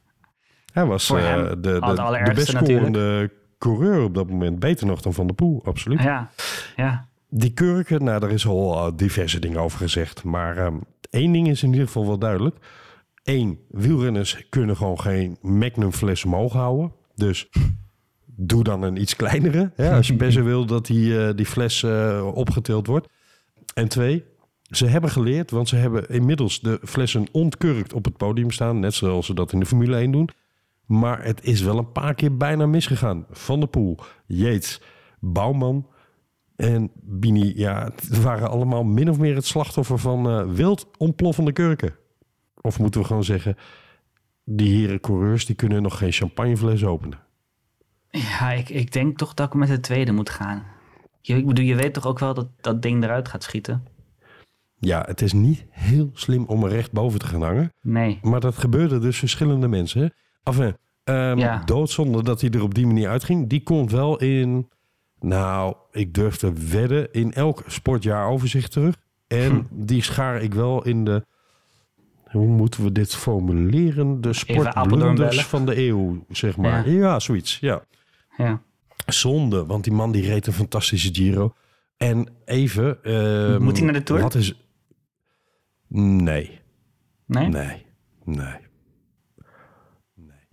[0.72, 4.58] Hij was eh, de, de, de allerergste best scorende coureur op dat moment.
[4.58, 6.02] Beter nog dan Van der Poel, absoluut.
[6.02, 6.30] Ja,
[6.76, 7.08] ja.
[7.28, 10.24] Die kurken, nou, daar is al eh, diverse dingen over gezegd.
[10.24, 10.74] Maar ehm,
[11.10, 12.56] één ding is in ieder geval wel duidelijk.
[13.22, 16.92] Eén, wielrenners kunnen gewoon geen Magnum fles omhoog houden.
[17.20, 17.48] Dus
[18.24, 19.72] doe dan een iets kleinere.
[19.76, 23.08] Als je best wil dat die, eh, die fles eh, opgetild wordt.
[23.74, 24.24] En twee,
[24.62, 28.80] ze hebben geleerd, want ze hebben inmiddels de flessen ontkurkt op het podium staan.
[28.80, 30.28] Net zoals ze dat in de Formule 1 doen.
[30.86, 33.26] Maar het is wel een paar keer bijna misgegaan.
[33.30, 34.80] Van der Poel, Yates,
[35.18, 35.86] Bouwman
[36.56, 37.52] en Bini.
[37.56, 41.94] Ja, het waren allemaal min of meer het slachtoffer van eh, wild ontploffende kurken.
[42.60, 43.56] Of moeten we gewoon zeggen,
[44.52, 47.18] die heren coureurs die kunnen nog geen champagnefles openen.
[48.10, 50.64] Ja, ik, ik denk toch dat ik met de tweede moet gaan.
[51.20, 53.84] Je, ik bedoel, je weet toch ook wel dat dat ding eruit gaat schieten?
[54.78, 57.72] Ja, het is niet heel slim om er recht boven te gaan hangen.
[57.82, 58.18] Nee.
[58.22, 60.12] Maar dat gebeurde dus verschillende mensen.
[60.42, 60.76] Enfin,
[61.38, 61.62] Ja.
[61.64, 63.48] doodzonde dat hij er op die manier uitging.
[63.48, 64.68] Die komt wel in,
[65.18, 68.96] nou, ik durf te wedden, in elk sportjaar overzicht terug.
[69.26, 69.62] En Hm.
[69.70, 71.26] die schaar ik wel in de,
[72.30, 74.20] hoe moeten we dit formuleren?
[74.20, 76.90] De sportblunders van de eeuw, zeg maar.
[76.90, 76.98] Ja.
[76.98, 77.82] Ja, zoiets, ja.
[78.36, 78.62] Ja.
[79.06, 81.54] Zonde, want die man die reed een fantastische Giro.
[81.96, 83.04] En even...
[83.04, 84.22] ehm, Moet hij naar de Tour?
[84.22, 84.54] Wat is...
[85.88, 86.60] Nee.
[87.26, 87.48] Nee?
[87.48, 87.86] Nee, nee.
[88.24, 88.54] nee.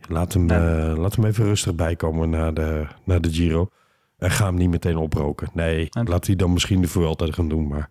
[0.07, 3.69] Laat, hem, eh, laat hem even rustig bijkomen naar de, naar de Giro.
[4.17, 5.49] En ga hem niet meteen oproken.
[5.53, 7.67] Nee, laat hij dan misschien de voor altijd gaan doen.
[7.67, 7.89] Maar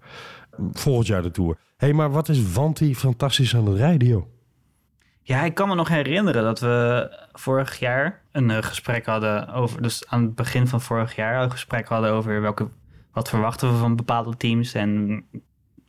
[0.72, 1.59] volgend jaar de Tour.
[1.77, 4.27] Hé, hey, maar wat is Wanti fantastisch aan het rijden, joh?
[5.23, 9.83] Ja, ik kan me nog herinneren dat we vorig jaar een eh, gesprek hadden over,
[9.83, 12.69] dus aan het begin van vorig jaar een gesprek hadden over welke,
[13.12, 15.25] wat verwachten we van bepaalde teams en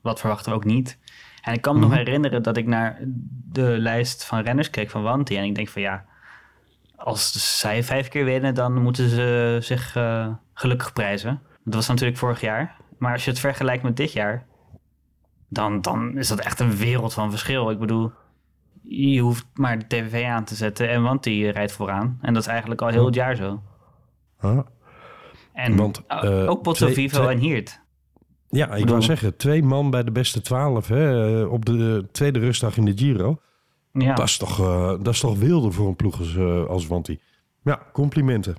[0.01, 0.97] wat verwachten we ook niet.
[1.41, 2.99] En ik kan me nog herinneren dat ik naar
[3.51, 6.05] de lijst van renners keek van Wanti en ik denk van ja,
[6.95, 11.41] als zij vijf keer winnen, dan moeten ze zich eh, gelukkig prijzen.
[11.63, 12.75] Dat was natuurlijk vorig jaar.
[12.97, 14.45] Maar als je het vergelijkt met dit jaar,
[15.49, 17.69] dan, dan is dat echt een wereld van verschil.
[17.69, 18.11] Ik bedoel,
[18.81, 22.17] je hoeft maar de tv aan te zetten en want die rijdt vooraan.
[22.21, 23.61] En dat is eigenlijk al heel het jaar zo.
[24.41, 24.59] Huh?
[25.53, 27.79] En Want, uh, eh, ook Potso Vivo twee- en Hiert.
[28.49, 32.05] Ja, ik bedoel- wou zeggen, twee man bij de beste twaalf hè, eh, op de
[32.11, 33.39] tweede rustdag in de Giro.
[33.93, 34.13] Ja.
[34.13, 37.19] Dat, is toch, eh, dat is toch wilde voor een ploeg als, als Wanti.
[37.63, 38.55] Ja, complimenten.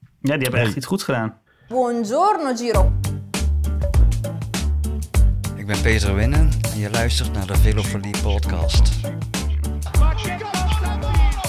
[0.00, 0.62] ja, die hebben Hey.
[0.68, 1.38] echt iets goeds gedaan.
[1.68, 2.92] Buongiorno Giro.
[5.66, 9.00] Ik ben Peter Winnen en je luistert naar de Velofolie podcast.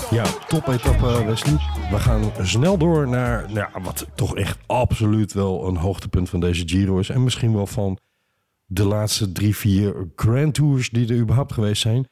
[0.10, 1.58] Ja, top etappe Wesley.
[1.92, 6.68] We gaan snel door naar nou, wat toch echt absoluut wel een hoogtepunt van deze
[6.68, 7.10] Giro is.
[7.10, 7.98] En misschien wel van
[8.66, 12.08] de laatste drie, vier Grand Tours die er überhaupt geweest zijn.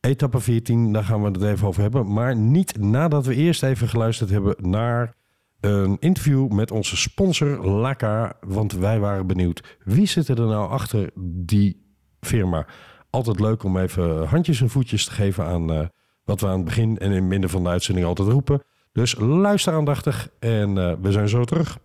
[0.00, 2.12] Etappe 14, daar gaan we het even over hebben.
[2.12, 5.14] Maar niet nadat we eerst even geluisterd hebben naar
[5.60, 8.32] een interview met onze sponsor Laka.
[8.40, 12.66] Want wij waren benieuwd, wie zit er nou achter die firma?
[13.10, 15.86] Altijd leuk om even handjes en voetjes te geven aan eh,
[16.24, 18.62] wat we aan het begin en in het midden van de uitzending altijd roepen.
[18.92, 21.78] Dus luister aandachtig en eh, we zijn zo terug.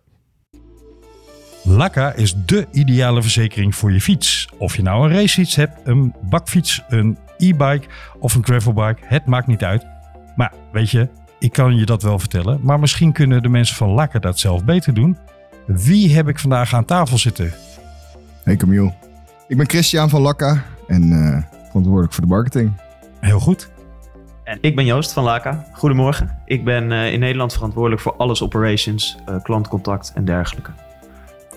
[1.63, 4.49] Laka is de ideale verzekering voor je fiets.
[4.57, 7.87] Of je nou een racefiets hebt, een bakfiets, een e-bike
[8.19, 9.85] of een gravelbike, het maakt niet uit.
[10.35, 11.09] Maar weet je,
[11.45, 14.63] ik kan je dat wel vertellen, maar misschien kunnen de mensen van Laka dat zelf
[14.63, 15.17] beter doen.
[15.65, 17.53] Wie heb ik vandaag aan tafel zitten?
[18.43, 18.93] Hey Camille.
[19.47, 22.71] Ik ben Christian van Lakka en eh, verantwoordelijk voor de marketing.
[23.19, 23.69] Heel goed.
[24.43, 25.65] En ik ben Joost van Laka.
[25.73, 26.37] Goedemorgen.
[26.45, 30.71] Ik ben eh, in Nederland verantwoordelijk voor alles operations, eh, klantcontact en dergelijke.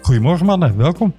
[0.03, 1.15] Goedemorgen mannen, welkom.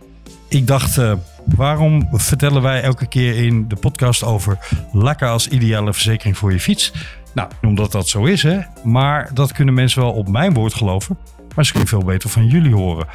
[0.49, 1.13] Ik dacht, eh,
[1.45, 4.57] waarom vertellen wij elke keer in de podcast over
[4.91, 6.93] Laka als ideale verzekering voor je fiets?
[7.33, 8.59] Nou, omdat dat zo is hè.
[8.83, 11.17] Maar dat kunnen mensen wel op mijn woord geloven.
[11.55, 13.07] Maar ze kunnen veel beter van jullie horen.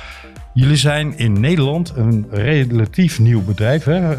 [0.54, 3.84] Jullie zijn in Nederland een relatief nieuw bedrijf.
[3.84, 4.16] Hè?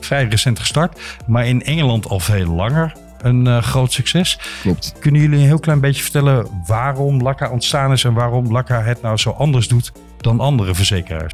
[0.00, 1.00] Vrij recent gestart.
[1.26, 4.38] Maar in Engeland al veel langer een eh, groot succes.
[4.62, 4.94] Klopt.
[5.00, 9.02] Kunnen jullie een heel klein beetje vertellen waarom Laka ontstaan is en waarom Laka het
[9.02, 11.32] nou zo anders doet dan andere verzekeraars?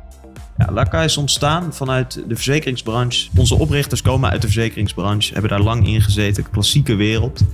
[0.58, 3.28] Ja, Laka is ontstaan vanuit de verzekeringsbranche.
[3.36, 7.44] Onze oprichters komen uit de verzekeringsbranche, hebben daar lang in gezeten, klassieke wereld.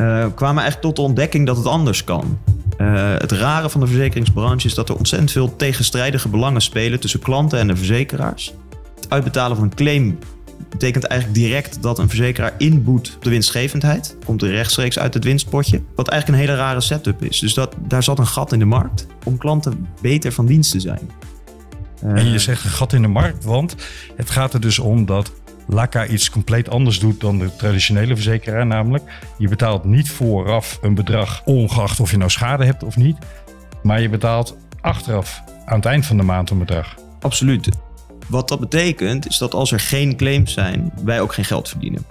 [0.00, 2.38] Eh, kwamen eigenlijk tot de ontdekking dat het anders kan.
[2.76, 7.20] Eh, het rare van de verzekeringsbranche is dat er ontzettend veel tegenstrijdige belangen spelen tussen
[7.20, 8.54] klanten en de verzekeraars.
[8.94, 10.18] Het uitbetalen van een claim
[10.68, 14.16] betekent eigenlijk direct dat een verzekeraar inboet op de winstgevendheid.
[14.24, 15.82] Komt er rechtstreeks uit het winstpotje.
[15.94, 17.38] Wat eigenlijk een hele rare setup is.
[17.38, 20.80] Dus dat, daar zat een gat in de markt om klanten beter van dienst te
[20.80, 21.10] zijn.
[22.02, 23.76] En Eh, je zegt een gat in de markt, want
[24.16, 25.32] het gaat er dus om dat
[25.66, 28.66] Laka iets compleet anders doet dan de traditionele verzekeraar.
[28.66, 29.04] Namelijk,
[29.38, 33.16] je betaalt niet vooraf een bedrag, ongeacht of je nou schade hebt of niet.
[33.82, 36.94] Maar je betaalt achteraf, aan het eind van de maand, een bedrag.
[37.20, 37.68] Absoluut.
[38.28, 42.04] Wat dat betekent is dat als er geen claims zijn, wij ook geen geld verdienen.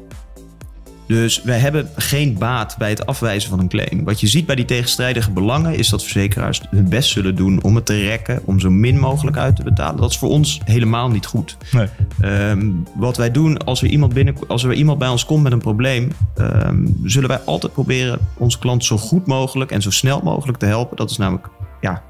[1.09, 4.03] Dus wij hebben geen baat bij het afwijzen van een claim.
[4.03, 7.75] Wat je ziet bij die tegenstrijdige belangen is dat verzekeraars hun best zullen doen om
[7.75, 10.01] het te rekken, om zo min mogelijk uit te betalen.
[10.01, 11.57] Dat is voor ons helemaal niet goed.
[11.71, 11.87] Nee.
[12.21, 15.51] Ehm, wat wij doen als er, iemand binnen, als er iemand bij ons komt met
[15.51, 20.21] een probleem, ehm, zullen wij altijd proberen onze klant zo goed mogelijk en zo snel
[20.23, 20.97] mogelijk te helpen.
[20.97, 21.47] Dat is namelijk
[21.81, 22.03] ja,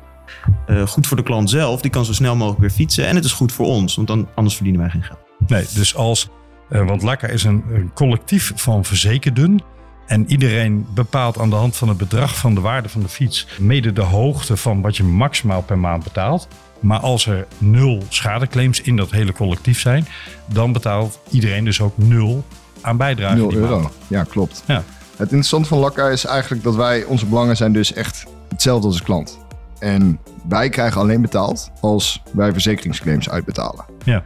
[0.68, 1.82] eh, goed voor de klant zelf.
[1.82, 3.08] Die kan zo snel mogelijk weer fietsen.
[3.08, 5.20] En het is goed voor ons, want dan, anders verdienen wij geen geld.
[5.48, 6.30] Nee, dus als,
[6.70, 9.64] want Laka is een, een collectief van verzekerden.
[10.06, 13.48] En iedereen bepaalt aan de hand van het bedrag van de waarde van de fiets
[13.60, 16.48] mede de hoogte van wat je maximaal per maand betaalt.
[16.80, 20.08] Maar als er nul schadeclaims in dat hele collectief zijn,
[20.46, 22.44] dan betaalt iedereen dus ook nul
[22.82, 23.36] aan bijdrage.
[23.36, 23.80] 0 die euro.
[23.80, 23.94] maand.
[24.08, 24.64] Ja, klopt.
[24.68, 24.84] Ja.
[25.12, 28.98] Het interessante van Lakka is eigenlijk dat wij, onze belangen zijn dus echt hetzelfde als
[28.98, 29.40] de klant.
[29.80, 33.86] En wij krijgen alleen betaald als wij verzekeringsclaims uitbetalen.
[34.04, 34.24] Ja.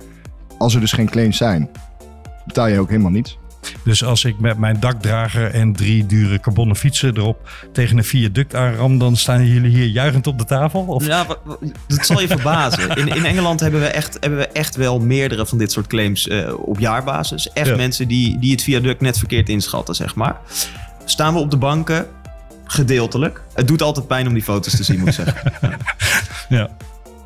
[0.58, 1.70] Als er dus geen claims zijn,
[2.46, 3.38] betaal je ook helemaal niets.
[3.84, 8.56] Dus als ik met mijn dakdrager en drie dure carbonnen fietsen erop tegen een viaduct
[8.56, 10.82] aanram, dan staan jullie hier juichend op de tafel?
[10.82, 11.06] Of?
[11.06, 11.26] Ja,
[11.88, 12.90] dat zal je verbazen.
[12.96, 16.28] In, in Engeland hebben we, echt, hebben we echt wel meerdere van dit soort claims
[16.28, 17.50] eh, op jaarbasis.
[17.54, 17.76] Echt Ja.
[17.76, 20.38] mensen die, die het viaduct net verkeerd inschatten, zeg maar.
[21.06, 22.06] Staan we op de banken?
[22.66, 23.42] Gedeeltelijk.
[23.54, 25.52] Het doet altijd pijn om die foto's te zien, moet ik zeggen.
[26.50, 26.70] Ja.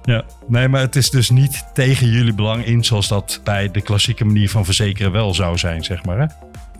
[0.07, 0.23] Ja.
[0.47, 4.25] Nee, maar het is dus niet tegen jullie belang in zoals dat bij de klassieke
[4.25, 6.19] manier van verzekeren wel zou zijn, zeg maar.
[6.19, 6.25] Hè?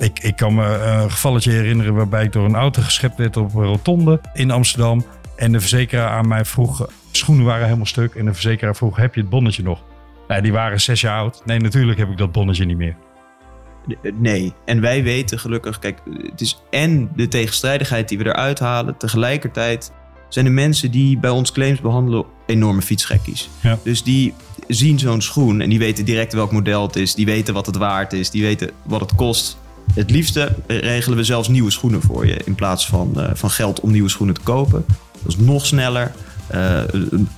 [0.06, 3.56] Ik, ik kan me een gevalletje herinneren waarbij ik door een auto geschept werd op
[3.56, 5.06] een rotonde in Amsterdam.
[5.36, 8.16] En de verzekeraar aan mij vroeg, schoenen waren helemaal stuk.
[8.16, 9.84] En de verzekeraar vroeg, heb je het bonnetje nog?
[10.28, 11.42] Nou, die waren zes jaar oud.
[11.46, 12.96] Nee, natuurlijk heb ik dat bonnetje niet meer.
[14.14, 14.54] Nee.
[14.66, 16.00] En wij weten gelukkig, kijk,
[16.32, 18.98] het is en de tegenstrijdigheid die we eruit halen.
[18.98, 19.94] Tegelijkertijd
[20.30, 23.50] zijn de mensen die bij ons claims behandelen enorme fietsgekkies.
[23.62, 23.80] Ja.
[23.84, 24.34] Dus die
[24.68, 27.16] zien zo'n schoen en die weten direct welk model het is.
[27.16, 28.30] Die weten wat het waard is.
[28.30, 29.58] Die weten wat het kost.
[29.94, 32.42] Het liefste regelen we zelfs nieuwe schoenen voor je.
[32.46, 34.86] In plaats van, eh, van geld om nieuwe schoenen te kopen.
[35.24, 36.12] Dat is nog sneller.
[36.48, 36.80] eh,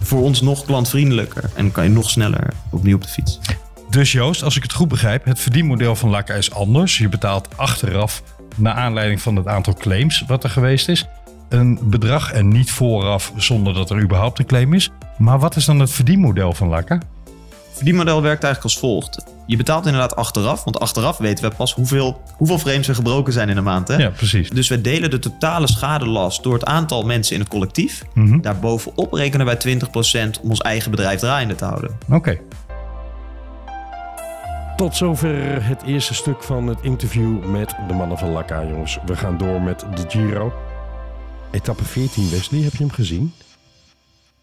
[0.02, 1.50] voor ons nog klantvriendelijker.
[1.54, 3.40] En kan je nog sneller opnieuw op de fiets.
[3.90, 6.98] Dus Joost, als ik het goed begrijp, het verdienmodel van Laka is anders.
[6.98, 8.24] Je betaalt achteraf,
[8.56, 11.06] naar aanleiding van het aantal claims wat er geweest is,
[11.50, 14.92] een bedrag en niet vooraf zonder dat er überhaupt een claim is.
[15.18, 16.96] Maar wat is dan het verdienmodel van Laka?
[16.96, 19.26] Het verdienmodel werkt eigenlijk als volgt.
[19.46, 23.50] Je betaalt inderdaad achteraf, want achteraf weten we pas hoeveel, hoeveel frames er gebroken zijn
[23.50, 23.88] in een maand.
[23.88, 23.96] Hè?
[23.96, 24.50] Ja, precies.
[24.50, 28.04] Dus we delen de totale schadelast door het aantal mensen in het collectief.
[28.14, 28.42] Mhm.
[28.42, 31.98] Daarbovenop rekenen wij 20% om ons eigen bedrijf draaiende te houden.
[32.10, 32.40] Oké.
[34.76, 39.00] Tot zover het eerste stuk van het interview met de mannen van Laka, jongens.
[39.06, 40.54] We gaan door met de Giro.
[41.52, 43.32] Etappe 14, Wesley, heb je hem gezien?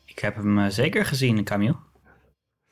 [0.05, 1.77] Ik heb hem eh, zeker gezien, Camille.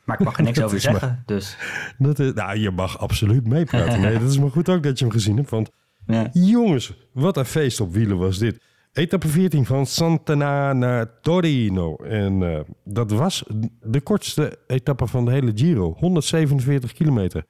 [0.04, 1.56] Maar ik mag er niks over maar- zeggen, dus...
[1.98, 4.00] Dat, is- nou, je mag absoluut meepraten.
[4.00, 5.50] Nee, dat is maar goed ook dat je hem gezien hebt.
[5.50, 5.70] Want
[6.06, 6.28] Ja.
[6.32, 8.62] jongens, wat een feest op wielen was dit.
[8.92, 11.96] Etappe 14 van Santana naar Torino.
[11.96, 13.44] En eh, dat was
[13.82, 15.94] de kortste etappe van de hele Giro.
[15.98, 17.44] 147 kilometer.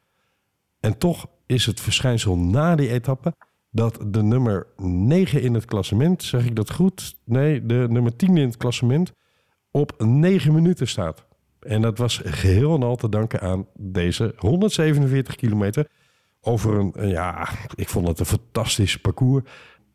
[0.81, 3.35] En toch is het verschijnsel na die etappe
[3.75, 7.17] dat de nummer 9 in het klassement, zeg ik dat goed?
[7.25, 9.13] Nee, de nummer 10 in het klassement
[9.71, 11.27] op 9 minuten staat.
[11.61, 15.89] En dat was geheel en al te danken aan deze 147 kilometer
[16.41, 19.45] over een, ja, ik vond het een fantastisch parcours.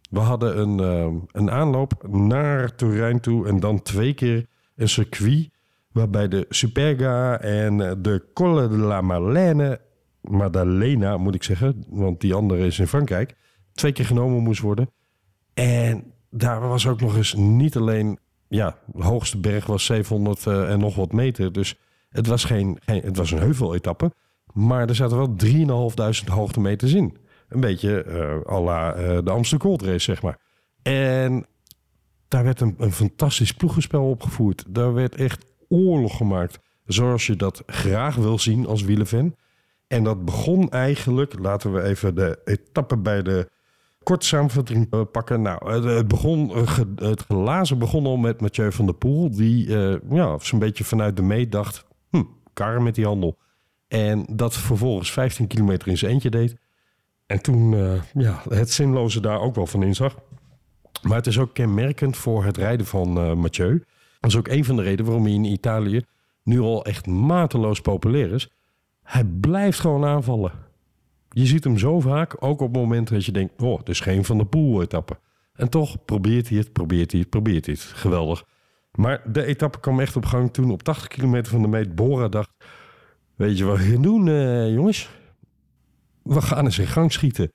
[0.10, 5.50] We hadden een, eh, een aanloop naar Turijn toe en dan twee keer een circuit
[5.92, 9.82] waarbij de Superga en eh, de Colle de la Marlene,
[10.22, 13.38] Maddalena moet ik zeggen, want die andere is in Frankrijk,
[13.80, 14.90] twee keer genomen moest worden.
[15.54, 20.72] En daar was ook nog eens niet alleen, ja, de hoogste berg was 700 eh,
[20.72, 21.52] en nog wat meter.
[21.52, 24.12] Dus het was, geen, geen, het was een heuveletappe.
[24.54, 25.36] Maar er zaten wel
[26.24, 27.18] 3.500 hoogtemeters in.
[27.50, 30.40] Een beetje eh à la eh, de Amsterdam Gold Race, zeg maar.
[30.82, 31.46] En
[32.28, 34.64] daar werd een, een fantastisch ploegenspel opgevoerd.
[34.68, 36.60] Daar werd echt oorlog gemaakt.
[36.86, 39.36] Zoals je dat graag wil zien als wielenfan.
[39.88, 43.50] En dat begon eigenlijk, laten we even de etappe bij de
[44.04, 45.42] kort samenvatting eh, pakken.
[45.42, 49.32] Nou, het, begon, eh, het glazen begon al met Mathieu van der Poel.
[49.32, 53.38] Die eh, ja, zo'n beetje vanuit de meet dacht, hm, met die handel.
[53.88, 56.56] En dat vervolgens 15 kilometer in zijn eentje deed.
[57.26, 57.72] En toen
[58.14, 60.16] ja, het zinloze daar ook wel van inzag.
[61.02, 63.84] Maar het is ook kenmerkend voor het rijden van Mathieu.
[64.20, 66.02] Dat is ook een van de redenen waarom hij in Italië
[66.44, 68.50] nu al echt mateloos populair is.
[69.04, 70.52] Hij blijft gewoon aanvallen.
[71.30, 73.62] Je ziet hem zo vaak, ook op momenten dat je denkt...
[73.62, 75.20] oh, is geen Van de Poel-etappe.
[75.54, 77.84] En toch probeert hij het, probeert hij het, probeert hij het.
[77.84, 78.46] Geweldig.
[78.92, 82.28] Maar de etappe kwam echt op gang toen op 80 kilometer van de meet Bora
[82.28, 82.52] dacht...
[83.36, 85.10] weet je wat we gaan doen, eh, jongens?
[86.24, 87.54] We gaan eens in gang schieten.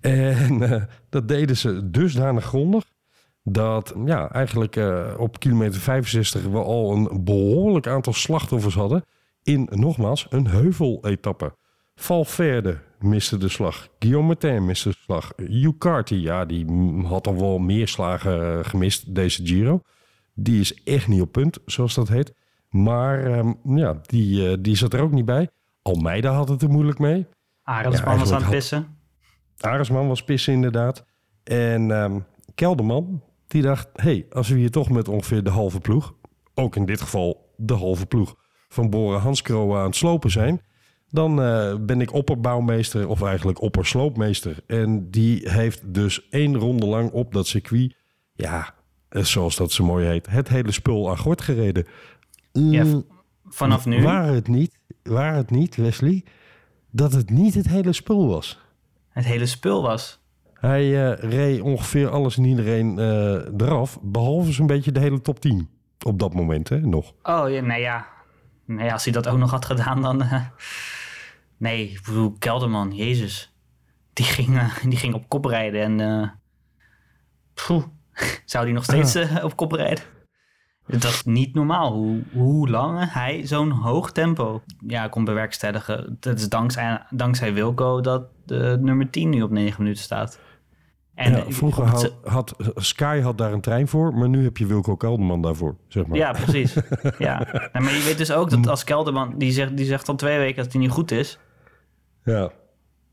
[0.00, 2.84] En eh, dat deden ze dusdanig grondig...
[3.42, 9.04] dat ja, eigenlijk eh, op kilometer 65 we al een behoorlijk aantal slachtoffers hadden...
[9.42, 11.54] in, nogmaals, een heuveletappe.
[11.96, 13.88] Valverde miste de slag.
[13.98, 15.32] Guillaume Martin miste de slag.
[15.36, 16.66] Hugh Carty, ja, die
[17.04, 19.80] had al wel meer slagen eh, gemist, deze Giro.
[20.34, 22.34] Die is echt niet op punt, zoals dat heet.
[22.68, 25.48] Maar ehm, ja, die, eh, die zat er ook niet bij.
[25.82, 27.26] Almeida had het er moeilijk mee.
[27.62, 28.96] Arendsman Ja, was aan het pissen.
[29.60, 31.04] Aresman was pissen inderdaad.
[31.44, 32.18] En ehm,
[32.54, 33.88] Kelderman, die dacht...
[33.92, 36.14] hey, als we hier toch met ongeveer de halve ploeg...
[36.54, 38.34] ook in dit geval de halve ploeg...
[38.68, 40.60] van Boren Hanskro aan het slopen zijn...
[41.16, 44.56] dan eh, ben ik opperbouwmeester of eigenlijk oppersloopmeester.
[44.66, 47.94] En die heeft dus één ronde lang op dat circuit...
[48.34, 48.74] ja,
[49.08, 50.26] eh, zoals dat zo mooi heet...
[50.26, 51.86] het hele spul aan gort gereden.
[52.52, 53.04] Ja, Mm,
[53.48, 54.02] Vanaf nu.
[54.02, 56.24] Waar het niet, waar het niet, Wesley...
[56.90, 58.60] dat het niet het hele spul was...
[59.08, 60.20] Het hele spul was.
[60.52, 62.98] Hij eh, reed ongeveer alles en iedereen
[63.56, 65.68] eraf, behalve zo'n beetje de hele top 10
[66.06, 67.12] op dat moment, hè, nog.
[67.22, 68.06] Oh, ja, nee, ja.
[68.64, 70.22] Nee, als hij dat ook nog had gedaan, dan...
[71.56, 73.52] Nee, ik bedoel, Kelderman, jezus.
[74.12, 76.32] Die ging, eh, die ging op kop rijden en...
[77.66, 77.84] poeh,
[78.44, 79.36] zou die nog steeds Ah.
[79.36, 80.04] eh, op kop rijden?
[80.86, 86.16] Dat is niet normaal hoe, hoe lang hij zo'n hoog tempo ja, kon bewerkstelligen.
[86.20, 90.38] Dat is dankzij, dankzij Wilco dat de nummer 10 nu op 9 minuten staat.
[91.14, 94.66] En ja, vroeger had, had Sky had daar een trein voor, maar nu heb je
[94.66, 96.18] Wilco Kelderman daarvoor, zeg maar.
[96.18, 96.74] Ja, precies.
[97.18, 97.46] ja.
[97.72, 100.62] Maar je weet dus ook dat als Kelderman, die zegt, die zegt al twee weken
[100.62, 101.38] dat hij niet goed is.
[102.26, 102.50] Ja,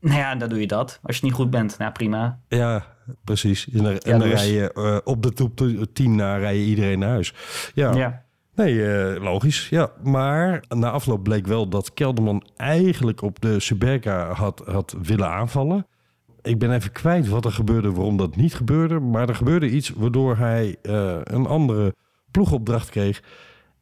[0.00, 0.98] Nou ja, dan doe je dat.
[1.02, 2.38] Als je niet goed bent, nou prima.
[2.48, 2.86] ja
[3.24, 3.68] precies.
[3.72, 5.60] En, dan- en dan dus- rij je eh, op de top
[5.92, 7.34] 10 na rij je iedereen naar huis.
[7.74, 8.22] Ja, Ja.
[8.54, 9.68] nee, eh, logisch.
[9.68, 15.28] Ja, maar na afloop bleek wel dat Kelderman eigenlijk op de Suberca had, had willen
[15.30, 15.86] aanvallen.
[16.42, 19.00] Ik ben even kwijt wat er gebeurde, waarom dat niet gebeurde.
[19.00, 21.94] Maar er gebeurde iets waardoor hij eh, een andere
[22.30, 23.22] ploegopdracht kreeg.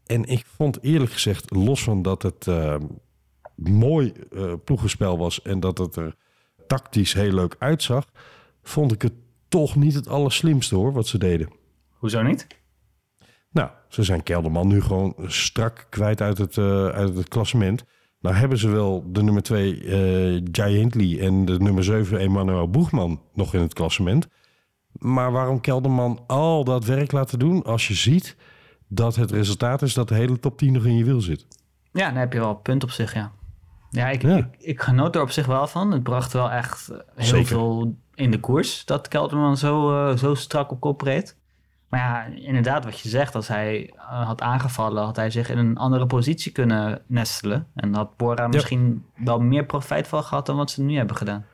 [0.06, 2.46] En ik vond eerlijk gezegd, los van dat het
[3.68, 6.14] mooi eh ploegenspel was en dat het er
[6.66, 8.06] tactisch heel leuk uitzag,
[8.62, 9.12] vond ik het
[9.48, 11.48] toch niet het allerslimste hoor, wat ze deden.
[11.88, 12.46] Hoezo niet?
[13.50, 17.84] Nou, ze zijn Kelderman nu gewoon strak kwijt uit het, eh, uit het klassement.
[18.20, 22.70] Nou hebben ze wel de nummer 2 eh Jai Hindley en de nummer 7 Emmanuel
[22.70, 24.28] Boegman nog in het klassement.
[24.92, 28.36] Maar waarom Kelderman al dat werk laten doen als je ziet
[28.88, 31.46] dat het resultaat is dat de hele top 10 nog in je wiel zit?
[31.92, 33.32] Ja, dan heb je wel een punt op zich, ja.
[33.92, 34.36] Ja, ik, Ja.
[34.36, 35.92] Ik, ik genoot er op zich wel van.
[35.92, 37.46] Het bracht wel echt eh, heel Zeker.
[37.46, 41.36] veel in de koers dat Kelderman zo, eh, zo strak op kop reed.
[41.88, 45.58] Maar ja, inderdaad, wat je zegt, als hij eh, had aangevallen, had hij zich in
[45.58, 47.66] een andere positie kunnen nestelen.
[47.74, 51.44] En had Bora misschien wel meer profijt van gehad dan wat ze nu hebben gedaan.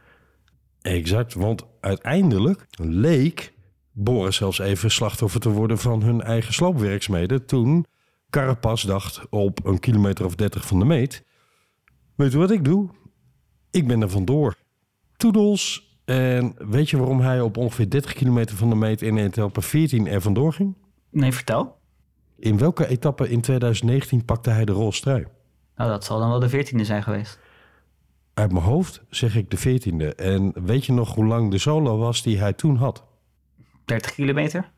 [0.81, 3.55] Exact, want uiteindelijk leek
[3.92, 7.46] Boris zelfs even slachtoffer te worden van hun eigen sloopwerkzaamheden.
[7.46, 7.87] Toen
[8.31, 11.27] Carapaz dacht op een kilometer of 30 van de meet.
[12.18, 12.88] Weet je wat ik doe?
[13.70, 14.57] Ik ben er vandoor.
[15.16, 15.96] Toedels.
[16.04, 20.07] En weet je waarom hij op ongeveer 30 kilometer van de meet in etappe 14
[20.07, 20.76] er vandoor ging?
[21.11, 21.78] Nee, vertel.
[22.38, 25.26] In welke etappe in 2019 pakte hij de roze trui?
[25.76, 27.38] Nou, dat zal dan wel de veertiende zijn geweest.
[28.35, 30.14] Uit mijn hoofd zeg ik de 14e.
[30.16, 33.04] En weet je nog hoe lang de solo was die hij toen had?
[33.85, 34.70] 30 kilometer?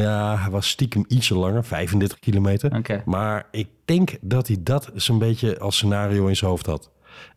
[0.00, 3.02] Ja, hij was stiekem ietsje langer, 35 kilometer.
[3.04, 6.90] Maar ik denk dat hij dat zo'n beetje als scenario in zijn hoofd had.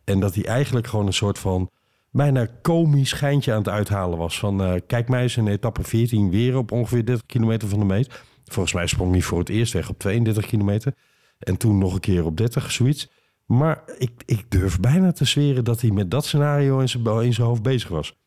[0.04, 1.70] En dat hij eigenlijk gewoon een soort van
[2.10, 4.38] bijna komisch schijntje aan het uithalen was.
[4.38, 7.84] Van eh, kijk mij eens in etappe 14 weer op ongeveer 30 kilometer van de
[7.84, 8.22] meet.
[8.44, 10.94] Volgens mij sprong hij voor het eerst weg op 32 kilometer.
[11.38, 13.10] En toen nog een keer op 30, zoiets.
[13.46, 17.34] Maar ik, ik durf bijna te zweren dat hij met dat scenario in zijn, in
[17.34, 18.18] zijn hoofd bezig was.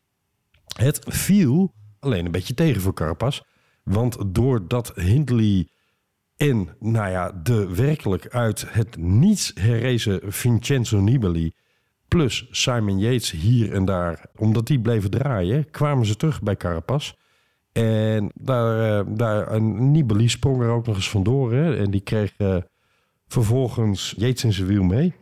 [0.77, 3.41] Het viel alleen een beetje tegen voor Carapaz.
[3.83, 5.67] Want doordat Hindley
[6.37, 11.53] en nou ja, de werkelijk uit het niets herrezen Vincenzo Nibali...
[12.07, 15.71] plus Simon Yates hier en daar, omdat die bleven draaien...
[15.71, 17.13] kwamen ze terug bij Carapaz.
[17.71, 21.53] En daar, eh, daar, Nibali sprong er ook nog eens vandoor.
[21.53, 21.77] Hè?
[21.77, 22.57] En die kreeg eh,
[23.27, 25.13] vervolgens Yates in zijn wiel mee.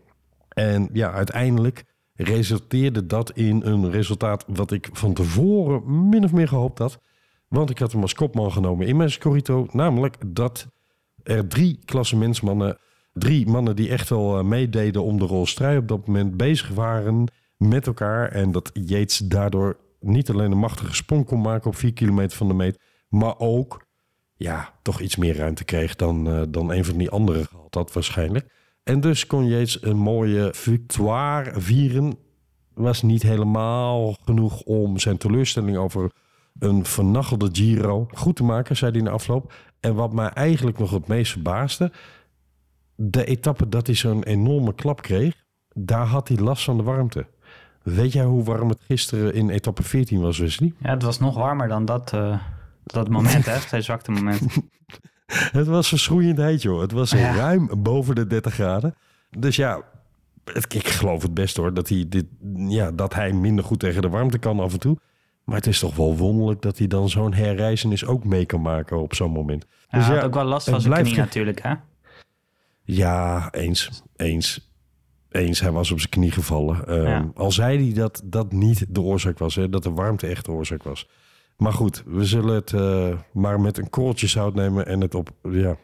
[0.50, 1.84] En ja, uiteindelijk
[2.16, 7.00] resulteerde dat in een resultaat wat ik van tevoren min of meer gehoopt had.
[7.52, 9.68] Want ik had hem als kopman genomen in mijn Scorito.
[9.72, 10.68] Namelijk dat
[11.24, 12.78] er drie klassementsmannen,
[13.14, 17.32] drie mannen die echt wel eh, meededen om de rolstrui op dat moment bezig waren
[17.58, 18.32] met elkaar.
[18.32, 22.48] En dat Yates daardoor niet alleen een machtige sprong kon maken op vier kilometer van
[22.48, 23.86] de meet, maar ook
[24.36, 27.94] ja, toch iets meer ruimte kreeg dan, eh, dan een van die anderen gehad had
[27.94, 28.54] waarschijnlijk.
[28.84, 32.18] En dus kon Yates een mooie victoire vieren.
[32.74, 36.12] Was niet helemaal genoeg om zijn teleurstelling over
[36.60, 39.54] een vernachelde Giro goed te maken, zei hij in de afloop.
[39.80, 41.92] En wat mij eigenlijk nog het meest verbaasde,
[42.96, 45.36] de etappe dat hij zo'n enorme klap kreeg,
[45.74, 47.26] daar had hij last van de warmte.
[47.84, 50.74] Weet jij hoe warm het gisteren in etappe 14 was, Wesley?
[50.78, 52.40] Ja, het was nog warmer dan dat, eh,
[52.84, 53.60] dat moment, hè?
[53.70, 54.42] Zijn zwakte moment.
[55.32, 56.82] Het was een schroeiend heet, joh.
[56.82, 57.36] Het was Ja.
[57.36, 58.96] ruim boven de 30 graden.
[59.38, 59.82] Dus ja,
[60.46, 64.02] het- ik geloof het best hoor, dat hij, dit, ja, dat hij minder goed tegen
[64.02, 64.98] de warmte kan af en toe.
[65.44, 68.98] Maar het is toch wel wonderlijk dat hij dan zo'n herreizenis ook mee kan maken
[69.02, 69.66] op zo'n moment.
[69.88, 71.74] Hij Dus had ja, ook wel last van zijn knie ge- natuurlijk, hè?
[72.84, 74.02] Ja, eens.
[74.16, 74.70] Eens.
[75.30, 76.88] Eens, hij was op zijn knie gevallen.
[76.88, 77.32] Ehm, Ja.
[77.36, 80.52] Al zei hij dat dat niet de oorzaak was, hè, dat de warmte echt de
[80.52, 81.10] oorzaak was.
[81.58, 85.30] Maar goed, we zullen het eh, maar met een korreltje zout nemen en het op
[85.44, 85.76] ja,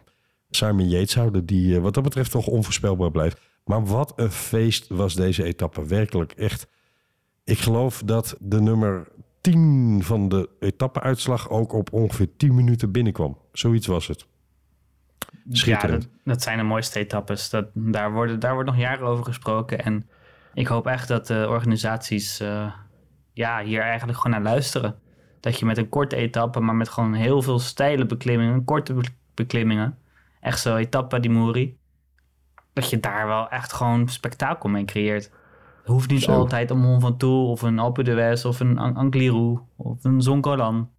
[0.49, 3.39] Simon Yates houden, die eh, wat dat betreft toch onvoorspelbaar blijft.
[3.65, 5.85] Maar wat een feest was deze etappe.
[5.85, 6.67] Werkelijk echt.
[7.43, 9.07] Ik geloof dat de nummer
[9.51, 13.37] 10 van de etappeuitslag ook op ongeveer 10 minuten binnenkwam.
[13.51, 14.27] Zoiets was het.
[15.19, 16.01] Ja, Schitterend.
[16.01, 17.49] dat, dat zijn de mooiste etappes.
[17.49, 19.83] Dat, daar, worden, daar wordt nog jaren over gesproken.
[19.83, 20.09] En
[20.53, 22.71] ik hoop echt dat de organisaties eh,
[23.33, 24.99] ja, hier eigenlijk gewoon naar luisteren.
[25.39, 29.01] Dat je met een korte etappe, maar met gewoon heel veel steile beklimmingen, korte be-
[29.33, 29.97] beklimmingen,
[30.39, 31.77] echt zo'n etappe die Moeri,
[32.73, 35.31] dat je daar wel echt gewoon spektakel mee creëert.
[35.87, 36.31] Het hoeft niet Zo.
[36.31, 40.89] altijd een Mont Ventoux of een Alpe d'Huez of een An- Angliru of een Zoncolan.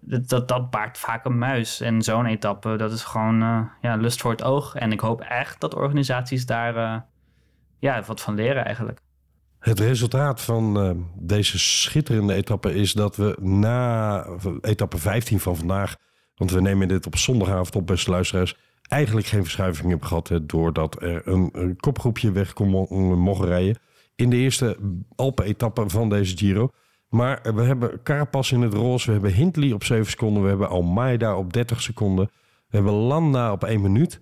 [0.00, 1.80] Dat, dat, dat baart vaak een muis.
[1.80, 4.74] En zo'n etappe, dat is gewoon eh, ja, lust voor het oog.
[4.74, 7.00] En ik hoop echt dat organisaties daar eh,
[7.78, 9.00] ja, wat van leren eigenlijk.
[9.58, 14.26] Het resultaat van eh, deze schitterende etappe is dat we na
[14.60, 15.96] etappe 15 van vandaag,
[16.34, 20.28] want we nemen dit op zondagavond op, beste luisteraars, eigenlijk geen verschuiving hebben gehad.
[20.28, 23.88] Hè, doordat er een, een kopgroepje weg kon mo- mogen rijden
[24.20, 24.76] in de eerste
[25.16, 26.70] Alpen-etappe van deze Giro.
[27.08, 30.68] Maar we hebben Carapaz in het roze, we hebben Hindley op 7 seconden, we hebben
[30.68, 32.30] Almeida op 30 seconden,
[32.68, 34.20] we hebben Landa op 1 minuut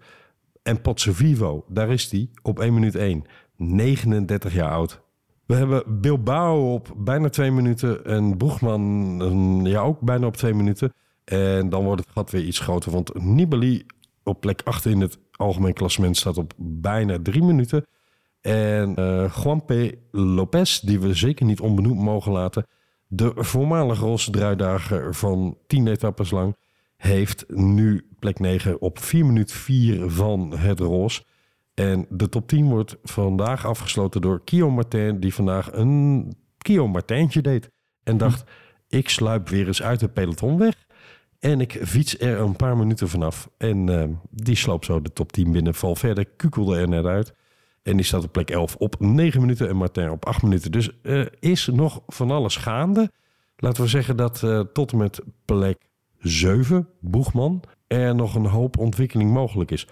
[0.62, 3.24] en Pozzovivo, daar is die, op 1 minuut 1.
[3.57, 5.01] 39 jaar oud.
[5.46, 8.80] We hebben Bilbao op bijna twee minuten en Boegman
[9.20, 10.92] een- ja, ook bijna op twee minuten.
[11.24, 13.86] En dan wordt het gat weer iets groter, want Nibali
[14.24, 17.86] op plek 8 in het algemeen klassement staat op bijna drie minuten.
[18.49, 19.72] En eh Juan P.
[20.11, 22.66] Lopez, die we zeker niet onbenoemd mogen laten,
[23.07, 26.57] de voormalige roze druidager van 10 etappes lang,
[26.96, 31.22] heeft nu plek 9 op 4 minuut 4 van het roze.
[31.74, 37.40] En de top 10 wordt vandaag afgesloten door Kio Martin, die vandaag een Kio Martijntje
[37.40, 37.70] deed.
[38.03, 38.44] En dacht,
[38.88, 40.74] ik sluip weer eens uit het peloton weg.
[41.38, 43.51] En ik fiets er een paar minuten vanaf.
[43.57, 45.74] En eh, die sloop zo de top 10 binnen.
[45.74, 47.36] Valverde kukelde er net uit.
[47.89, 50.72] En die staat op plek 11 op 9 minuten en Martin op 8 minuten.
[50.72, 50.91] Dus
[51.41, 53.11] is nog van alles gaande.
[53.57, 55.78] Laten we zeggen dat eh, tot en met plek
[56.18, 59.86] 7, Boegman, er nog een hoop ontwikkeling mogelijk is.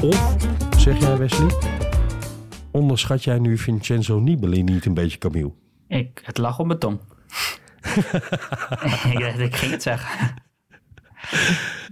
[0.00, 0.36] Of,
[0.78, 1.50] zeg jij Wesley,
[2.70, 5.52] onderschat jij nu Vincenzo Nibali niet een beetje, Camille?
[5.88, 7.00] Ik, het lag op mijn tong.
[9.12, 10.44] ik, ik ging het zeggen.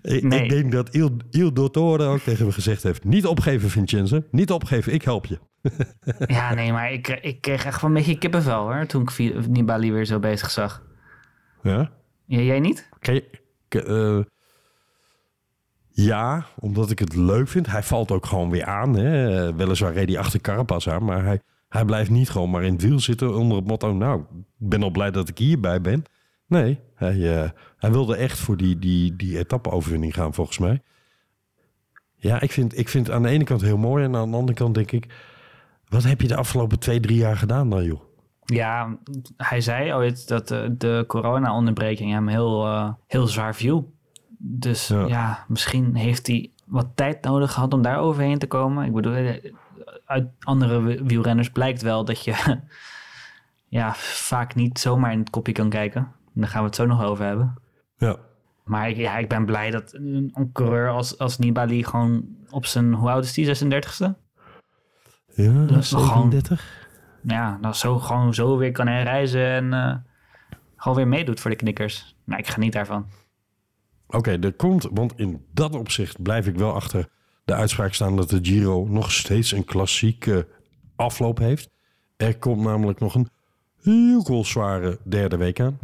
[0.02, 0.42] Ik, Nee.
[0.42, 3.04] ik denk dat Il, Il Dottore ook tegen me gezegd heeft...
[3.04, 4.22] niet opgeven, Vincenzo.
[4.30, 5.38] Niet opgeven, ik help je.
[6.26, 8.86] Ja, nee, maar ik, ik kreeg echt wel een beetje kippenvel hoor.
[8.86, 10.82] Toen ik Nibali weer zo bezig zag.
[11.62, 11.90] Ja?
[12.26, 12.88] Ja, jij niet?
[13.68, 14.18] Eh,
[15.90, 17.66] ja, omdat ik het leuk vind.
[17.66, 18.94] Hij valt ook gewoon weer aan.
[18.96, 19.54] Hè.
[19.54, 22.82] Weliswaar reed hij achter Carapaz aan, maar hij, hij blijft niet gewoon maar in het
[22.82, 23.92] wiel zitten onder het motto...
[23.92, 24.20] nou,
[24.60, 26.04] ik ben al blij dat ik hierbij ben.
[26.46, 30.82] Nee, hij, eh, hij wilde echt voor die, die, die etappe-overwinning gaan, volgens mij.
[32.16, 34.04] Ja, ik vind, ik vind het aan de ene kant heel mooi...
[34.04, 35.14] en aan de andere kant denk ik...
[35.88, 38.00] wat heb je de afgelopen twee, drie jaar gedaan dan, joh?
[38.44, 38.96] Ja,
[39.36, 43.92] hij zei ooit dat de, de corona-onderbreking hem heel, eh, heel zwaar viel.
[44.38, 45.06] Dus Ja.
[45.06, 45.44] ja.
[45.48, 48.86] misschien heeft hij wat tijd nodig gehad om daar overheen te komen.
[48.86, 49.52] Ik bedoel, eh,
[50.06, 52.34] uit andere wi- wielrenners blijkt wel dat je
[53.78, 56.08] ja, vaak niet zomaar in het kopje kan kijken.
[56.34, 57.54] Daar gaan we het zo nog over hebben.
[57.96, 58.16] Ja.
[58.64, 62.92] Maar ik, ja, ik ben blij dat een, coureur als, als Nibali gewoon op zijn,
[62.94, 64.12] hoe oud is die, 36e?
[65.34, 66.88] Ja, Dat is gewoon- 37?
[67.22, 69.96] ja, dan zo, gewoon zo weer kan herreizen en eh,
[70.76, 72.16] gewoon weer meedoet voor de knikkers.
[72.24, 73.06] Nou, ik geniet daarvan.
[74.06, 77.08] Oké, er komt, want in dat opzicht blijf ik wel achter
[77.44, 80.48] de uitspraak staan dat de Giro nog steeds een klassieke
[80.96, 81.70] afloop heeft.
[82.16, 83.28] Er komt namelijk nog een
[83.82, 85.78] heel zware derde week aan.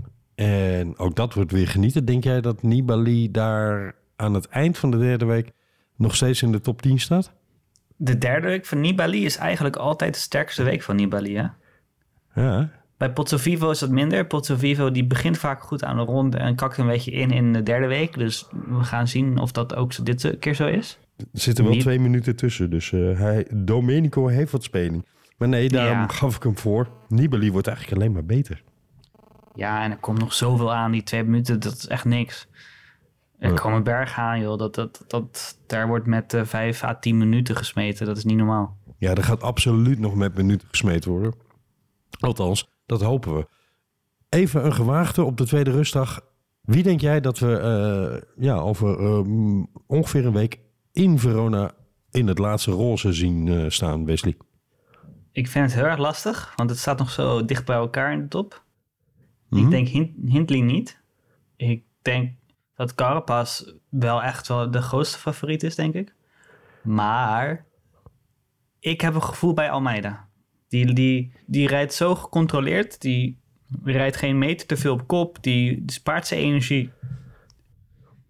[0.46, 2.04] En ook dat wordt weer genieten.
[2.04, 5.50] Denk jij dat Nibali daar aan het eind van de derde week
[5.96, 7.32] nog steeds in de top 10 staat?
[7.96, 11.46] De derde week van Nibali is eigenlijk altijd de sterkste week van Nibali, hè?
[12.34, 14.26] Ja, Bij Pozzovivo is dat minder.
[14.26, 17.62] Pozzovivo die begint vaak goed aan de ronde en kakt een beetje in in de
[17.62, 18.14] derde week.
[18.18, 20.98] Dus we gaan zien of dat ook dit keer zo is.
[21.16, 22.70] er zitten wel twee minuten tussen.
[22.70, 25.06] Dus eh, hij, Domenico heeft wat speling.
[25.38, 26.06] Maar nee, daarom Ja.
[26.08, 26.88] gaf ik hem voor.
[27.08, 28.62] Nibali wordt eigenlijk alleen maar beter.
[29.54, 30.92] Ja, en er komt nog zoveel aan.
[30.92, 32.48] Die twee minuten, dat is echt niks.
[33.38, 34.58] Er komen bergen aan, joh.
[34.58, 38.06] Dat, dat, dat, daar wordt met eh, vijf à tien minuten gesmeten.
[38.06, 38.76] Dat is niet normaal.
[38.98, 41.34] Ja, er gaat absoluut nog met minuten gesmeten worden.
[42.20, 43.46] Althans, dat hopen we.
[44.28, 46.20] Even een gewaagde op de tweede rustdag.
[46.60, 49.20] Wie denk jij dat we eh, ja, over eh,
[49.86, 50.60] ongeveer een week
[50.92, 51.72] in Verona
[52.10, 54.36] in het laatste roze zien staan, Wesley?
[55.32, 58.20] Ik vind het heel erg lastig, want het staat nog zo dicht bij elkaar in
[58.20, 58.62] de top.
[59.50, 59.64] Mhm.
[59.64, 61.00] Ik denk Hin- Hindley niet.
[61.56, 62.32] Ik denk
[62.74, 66.14] dat Carapaz wel echt wel de grootste favoriet is, denk ik.
[66.82, 67.64] Maar
[68.78, 70.28] ik heb een gevoel bij Almeida.
[70.68, 73.00] Die, die, die rijdt zo gecontroleerd.
[73.00, 73.38] Die
[73.84, 75.42] rijdt geen meter te veel op kop.
[75.42, 76.90] Die, die spaart zijn energie.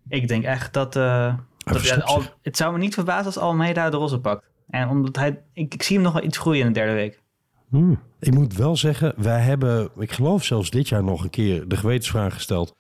[0.09, 0.97] Ik denk echt dat...
[0.97, 4.45] eh, dat Al- het zou me niet verbazen als Almeida de roze pakt.
[4.71, 5.43] En omdat hij...
[5.53, 7.20] Ik, ik zie hem nog wel iets groeien in de derde week.
[7.71, 8.01] Hmm.
[8.21, 11.77] Ik moet wel zeggen, wij hebben, ik geloof zelfs dit jaar nog een keer de
[11.77, 12.75] gewetensvraag gesteld.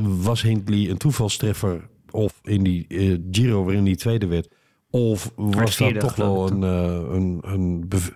[0.00, 4.54] Was Hindley een toevalstreffer of in die eh, Giro waarin hij tweede werd?
[4.90, 8.10] Of was dat toch wel een, eh, een, een bev-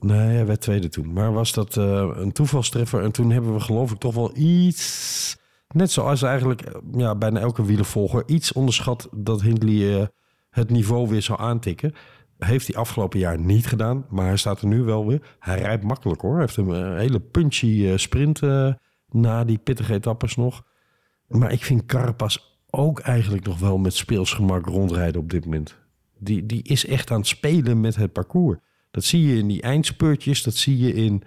[0.00, 1.12] Nee, hij werd tweede toen.
[1.12, 3.02] Maar was dat eh, een toevalstreffer?
[3.02, 5.36] En toen hebben we geloof ik toch wel iets...
[5.68, 8.22] Net zoals eigenlijk ja, bijna elke wielervolger...
[8.26, 10.06] iets onderschat dat Hindley eh,
[10.50, 11.94] het niveau weer zou aantikken.
[12.38, 14.06] Heeft hij afgelopen jaar niet gedaan.
[14.08, 15.36] Maar hij staat er nu wel weer.
[15.38, 16.32] Hij rijdt makkelijk hoor.
[16.32, 18.72] Hij heeft een eh, hele punchy eh, sprint eh,
[19.08, 20.64] na die pittige etappes nog.
[21.26, 22.38] Maar ik vind Carapaz
[22.70, 25.76] ook eigenlijk nog wel met speelsgemak rondrijden op dit moment.
[26.18, 28.58] Die, die is echt aan het spelen met het parcours.
[28.90, 30.42] Dat zie je in die eindspurtjes.
[30.42, 31.22] Dat zie je in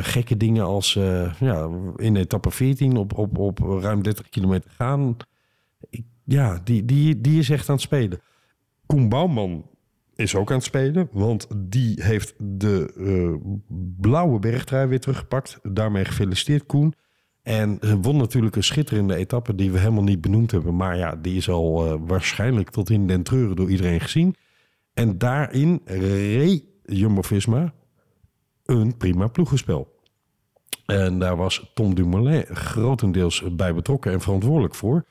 [0.00, 0.92] gekke dingen als
[1.38, 5.16] ja, in etappe 14 op, op, op ruim 30 kilometer gaan.
[5.90, 8.20] Ik, ja, die, die, die is echt aan het spelen.
[8.86, 9.64] Koen Bouwman
[10.16, 11.08] is ook aan het spelen.
[11.12, 13.52] Want die heeft de eh,
[14.00, 15.58] blauwe bergtrui weer teruggepakt.
[15.62, 16.94] Daarmee gefeliciteerd Koen.
[17.42, 20.76] En won natuurlijk een schitterende etappe die we helemaal niet benoemd hebben.
[20.76, 24.34] Maar ja, die is al eh, waarschijnlijk tot in den treuren door iedereen gezien.
[24.94, 27.74] En daarin reed Jumbo-Visma
[28.64, 29.94] een prima ploegenspel.
[30.86, 35.06] En daar was Tom Dumoulin grotendeels bij betrokken en verantwoordelijk voor.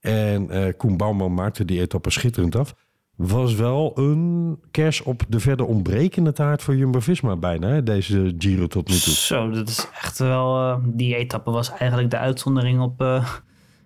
[0.00, 2.74] En eh Koen Bouwman maakte die etappe schitterend af.
[3.16, 8.66] Was wel een kers op de verder ontbrekende taart voor Jumbo-Visma bijna, hè, deze Giro
[8.66, 9.12] tot nu toe.
[9.12, 10.56] Zo, dat is echt wel...
[10.70, 13.30] eh, die etappe was eigenlijk de uitzondering op eh,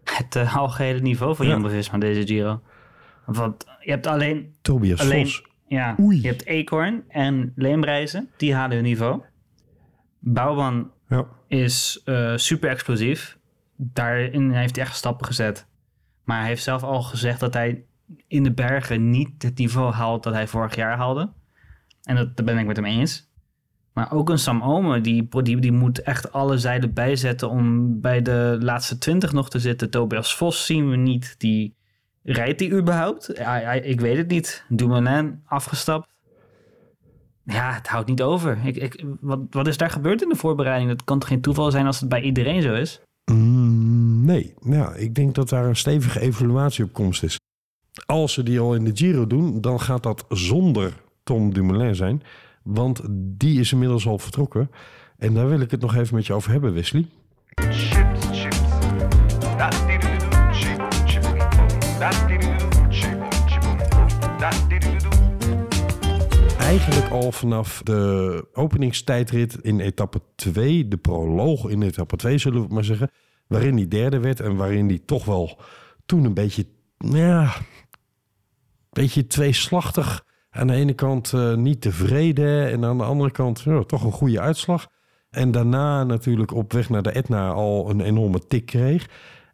[0.05, 1.53] het eh, algehele niveau van Ja.
[1.53, 2.61] Jumbo-Visma, deze Giro.
[3.27, 4.55] Want je hebt alleen...
[4.63, 5.45] Tobias alleen Vos.
[5.67, 6.21] ja, Oei.
[6.23, 9.21] je hebt Eekhoorn en Leemreizen, die halen hun niveau.
[10.19, 11.27] Bouwman Ja.
[11.49, 12.03] is
[12.35, 13.39] super explosief.
[13.77, 15.67] Daarin heeft hij echt stappen gezet.
[16.25, 17.85] Maar hij heeft zelf al gezegd dat hij
[18.27, 21.31] in de bergen niet het niveau haalt dat hij vorig jaar haalde.
[22.03, 23.29] En dat, dat ben ik met hem eens.
[23.93, 28.23] Maar ook een Sam Omen, die, die, die moet echt alle zijden bijzetten om bij
[28.23, 29.91] de laatste twintig nog te zitten.
[29.91, 31.35] Tobias Vos zien we niet.
[31.39, 31.75] Die,
[32.23, 33.29] rijdt die überhaupt?
[33.83, 34.65] Ik weet het niet.
[34.69, 36.09] Dumoulin afgestapt.
[37.45, 38.59] Ja, het houdt niet over.
[38.65, 40.91] Ik, ik, wat, wat is daar gebeurd in de voorbereiding?
[40.91, 43.01] Dat kan toch geen toeval zijn als het bij iedereen zo is?
[43.25, 47.40] Mm, nee, ja, ik denk dat daar een stevige evaluatie op komst is.
[48.07, 52.23] Als ze die al in de Giro doen, dan gaat dat zonder Tom Dumoulin zijn.
[52.63, 54.71] Want die is inmiddels al vertrokken.
[55.19, 57.07] En daar wil ik het nog even met je over hebben, Wesley.
[57.55, 58.61] Chips, chips.
[59.59, 59.89] Dat.
[66.59, 72.75] Eigenlijk al vanaf de openingstijdrit in etappe 2, de proloog in etappe 2 zullen we
[72.75, 73.11] maar zeggen,
[73.47, 75.61] waarin hij derde werd en waarin hij toch wel
[76.07, 76.67] toen een beetje,
[77.09, 77.53] ja,
[78.91, 80.25] beetje tweeslachtig.
[80.51, 84.41] Aan de ene kant eh, niet tevreden en aan de andere kant toch een goede
[84.41, 84.87] uitslag.
[85.31, 89.09] En daarna natuurlijk op weg naar de Etna al een enorme tik kreeg.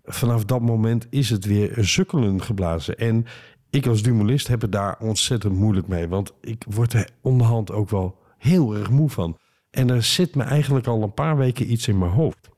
[0.05, 2.97] Vanaf dat moment is het weer sukkelen geblazen.
[2.97, 3.27] En
[3.71, 6.09] ik als dumulist heb het daar ontzettend moeilijk mee.
[6.09, 9.39] Want ik word er onderhand ook wel heel erg moe van.
[9.71, 12.49] En er zit me eigenlijk al een paar weken iets in mijn hoofd.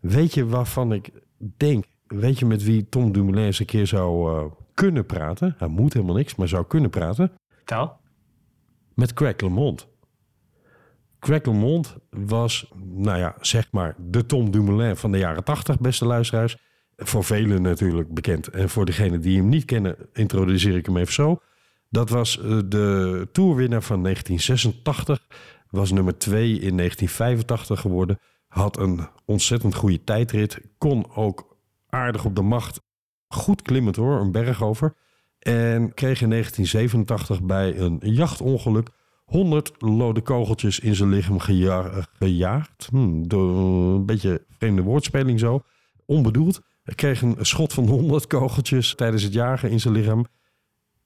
[0.00, 1.10] Weet je waarvan ik
[1.56, 1.84] denk...
[2.06, 4.44] Weet je met wie Tom Dumoulin eens een keer zou eh,
[4.74, 5.54] kunnen praten?
[5.58, 7.32] Hij moet helemaal niks, maar zou kunnen praten.
[7.48, 7.96] Vertel.
[8.94, 9.88] Met Craig LeMond.
[11.18, 16.06] Craig LeMond was, nou ja, zeg maar de Tom Dumoulin van de jaren 80, beste
[16.06, 16.56] luisteraars.
[16.96, 18.48] Voor velen natuurlijk bekend.
[18.48, 21.38] En voor degenen die hem niet kennen, introduceer ik hem even zo.
[21.90, 25.26] Dat was eh, de toerwinnaar van 1986.
[25.70, 28.18] Was nummer 2 in 1985 geworden.
[28.48, 30.60] Had een ontzettend goede tijdrit.
[30.78, 31.55] Kon ook
[31.88, 32.80] aardig op de macht.
[33.28, 34.94] Goed klimmend hoor, een berg over.
[35.38, 38.88] En kreeg in 1987 bij een jachtongeluk
[39.24, 42.88] 100 lode kogeltjes in zijn lichaam geja- gejaagd.
[42.90, 43.56] Hm, door
[43.94, 45.60] een beetje vreemde woordspeling zo.
[46.04, 46.60] Onbedoeld.
[46.82, 50.26] Hij kreeg een schot van 100 kogeltjes tijdens het jagen in zijn lichaam.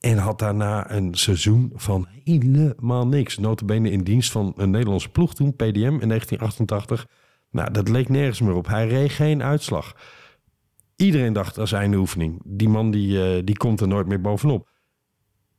[0.00, 3.38] En had daarna een seizoen van helemaal niks.
[3.38, 7.06] Notabene in dienst van een Nederlandse ploeg toen, PDM, in 1988.
[7.50, 8.66] Nou, dat leek nergens meer op.
[8.66, 9.96] Hij reed geen uitslag.
[11.00, 12.40] Iedereen dacht als einde oefening.
[12.44, 14.68] Die man die, eh, die komt er nooit meer bovenop.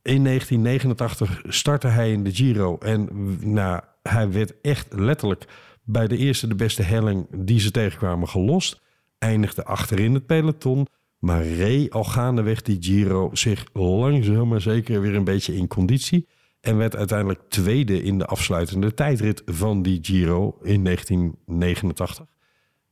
[0.01, 2.77] In 1989 startte hij in de Giro.
[2.77, 3.09] En
[3.53, 5.45] nou, hij werd echt letterlijk
[5.83, 8.81] bij de eerste de beste helling die ze tegenkwamen gelost.
[9.17, 10.87] Eindigde achterin het peloton.
[11.19, 16.27] Maar reed al gaandeweg die Giro zich langzaam maar zeker weer een beetje in conditie.
[16.59, 22.25] En werd uiteindelijk tweede in de afsluitende tijdrit van die Giro in 1989.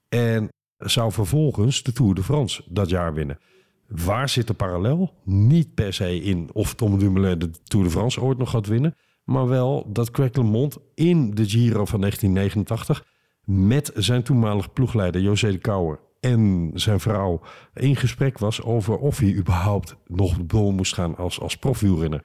[0.10, 0.50] En
[0.80, 3.40] zou vervolgens de Tour de France dat jaar winnen.
[3.88, 5.14] Waar zit de parallel?
[5.24, 8.96] Niet per se in of Tom Dumoulin de Tour de France ooit nog gaat winnen.
[9.24, 13.06] Maar wel dat Craig LeMond in de Giro van 1989
[13.46, 17.42] met zijn toenmalige ploegleider José de Kouwer en zijn vrouw
[17.74, 22.24] in gesprek was over of hij überhaupt nog door moest gaan als, als profwielrenner.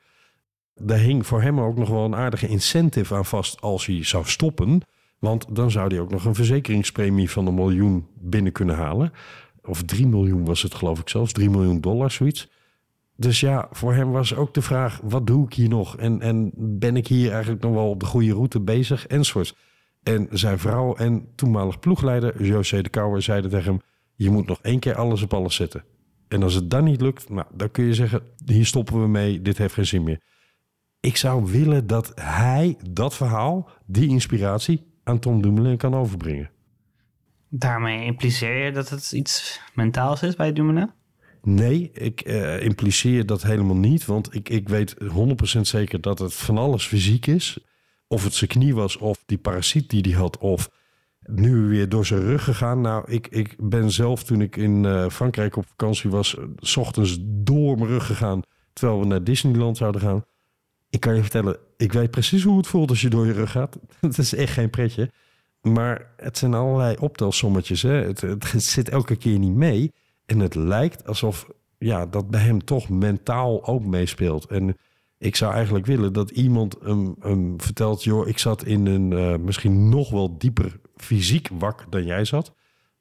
[0.75, 4.25] Daar hing voor hem ook nog wel een aardige incentive aan vast als hij zou
[4.27, 4.83] stoppen.
[5.25, 9.13] Want dan zou hij ook nog een verzekeringspremie van een miljoen binnen kunnen halen.
[9.63, 12.51] Of 3 miljoen was het geloof ik zelfs, 3 miljoen dollar, zoiets.
[13.17, 15.97] Dus ja, voor hem was ook de vraag, wat doe ik hier nog?
[15.97, 19.07] En, en ben ik hier eigenlijk nog wel op de goede route bezig?
[19.07, 19.57] Enzovoort.
[20.03, 23.81] En zijn vrouw en toenmalig ploegleider José de Kouwer zeiden tegen hem...
[24.15, 25.85] je moet nog één keer alles op alles zetten.
[26.29, 28.23] En als het dan niet lukt, nou, dan kun je zeggen...
[28.45, 30.21] hier stoppen we mee, dit heeft geen zin meer.
[31.01, 34.93] Ik zou willen dat hij dat verhaal, die inspiratie...
[35.05, 36.51] aan Tom Dumoulin kan overbrengen.
[37.49, 40.91] Daarmee impliceer je dat het iets mentaals is bij Dumoulin?
[41.43, 44.05] Nee, ik eh, impliceer dat helemaal niet.
[44.05, 47.59] Want ik, ik weet 100% zeker dat het van alles fysiek is.
[48.09, 50.71] Of het zijn knie was, of die parasiet die hij had, of
[51.21, 52.81] nu weer door zijn rug gegaan.
[52.81, 56.77] Nou, ik, ik ben zelf toen ik in eh, Frankrijk op vakantie was, eh, s
[56.77, 58.43] ochtends door mijn rug gegaan,
[58.73, 60.25] terwijl we naar Disneyland zouden gaan.
[60.95, 63.51] Ik kan je vertellen, ik weet precies hoe het voelt als je door je rug
[63.51, 63.79] gaat.
[64.01, 65.11] Het is echt geen pretje.
[65.61, 67.83] Maar het zijn allerlei optelsommetjes.
[67.83, 67.93] Hè?
[67.93, 69.93] Het, zit elke keer niet mee.
[70.27, 74.47] En het lijkt alsof ja, dat bij hem toch mentaal ook meespeelt.
[74.47, 74.77] En
[75.19, 78.05] ik zou eigenlijk willen dat iemand hem, hem vertelt...
[78.05, 82.53] joh, ik zat in een eh, misschien nog wel dieper fysiek wak dan jij zat.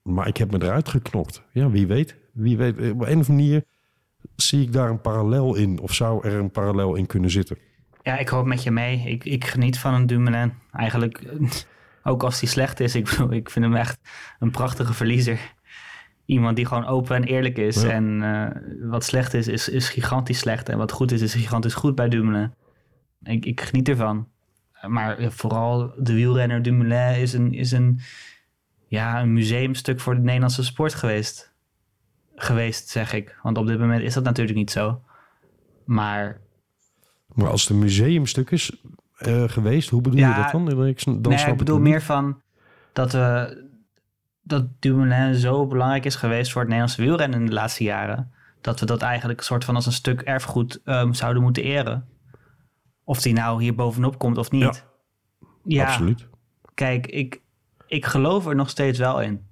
[0.02, 1.44] Maar ik heb me eruit geknokt.
[1.52, 2.16] Ja, wie weet.
[2.32, 2.76] Wie weet.
[2.76, 3.64] Op een of andere manier
[4.36, 5.80] zie ik daar een parallel in.
[5.80, 7.58] Of zou er een parallel in kunnen zitten.
[8.04, 9.00] Ja, ik hoop met je mee.
[9.00, 10.54] Ik, ik geniet van een Dumoulin.
[10.72, 11.22] Eigenlijk,
[12.04, 12.96] ook als hij slecht is.
[12.96, 14.00] Ik, bedoel, ik vind hem echt
[14.40, 15.40] een prachtige verliezer.
[16.26, 17.82] Iemand die gewoon open en eerlijk is.
[17.82, 17.90] Ja.
[17.90, 20.70] En eh, wat slecht is, is, is gigantisch slecht.
[20.70, 22.54] En wat goed is, is gigantisch goed bij Dumoulin.
[23.24, 24.28] Ik, ik geniet ervan.
[24.88, 28.00] Maar eh, vooral de wielrenner Dumoulin is een, is een,
[28.88, 31.54] ja, een museumstuk voor de Nederlandse sport geweest.
[32.36, 33.40] Geweest, zeg ik.
[33.44, 35.02] Want op dit moment is dat natuurlijk niet zo.
[35.86, 36.42] Maar
[37.34, 38.72] Maar als het een museumstuk is
[39.18, 40.66] eh, geweest, hoe bedoel Ja, je dat dan?
[40.66, 42.42] Dan, ik, dan nee, snap ik bedoel meer van
[42.94, 43.62] dat we
[44.44, 48.32] dat Dumoulin zo belangrijk is geweest voor het Nederlandse wielrennen in de laatste jaren.
[48.62, 52.08] Dat we dat eigenlijk een soort van als een stuk erfgoed ehm, zouden moeten eren.
[53.04, 54.86] Of die nou hier bovenop komt of niet.
[55.64, 56.28] Ja, Absoluut.
[56.74, 57.42] kijk, ik,
[57.88, 59.46] ik geloof er nog steeds wel in.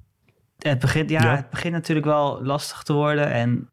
[0.57, 1.35] Het begint, ja, Ja.
[1.35, 3.31] Het begint natuurlijk wel lastig te worden.
[3.31, 3.69] En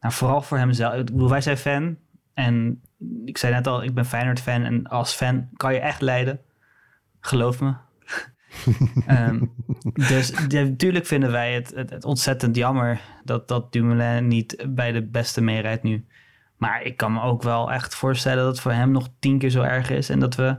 [0.00, 0.94] nou, vooral voor hemzelf.
[0.94, 1.96] Ik bedoel, wij zijn fan.
[2.34, 2.82] En
[3.24, 4.62] ik zei net al, ik ben Feyenoord-fan.
[4.62, 6.40] En als fan kan je echt leiden.
[7.20, 7.74] Geloof me.
[9.06, 9.44] Ehm,
[10.08, 15.02] dus natuurlijk vinden wij het, het, het ontzettend jammer dat, dat Dumoulin niet bij de
[15.02, 16.06] beste meerijdt nu.
[16.56, 19.50] Maar ik kan me ook wel echt voorstellen dat het voor hem nog tien keer
[19.50, 20.10] zo erg is.
[20.10, 20.56] En dat we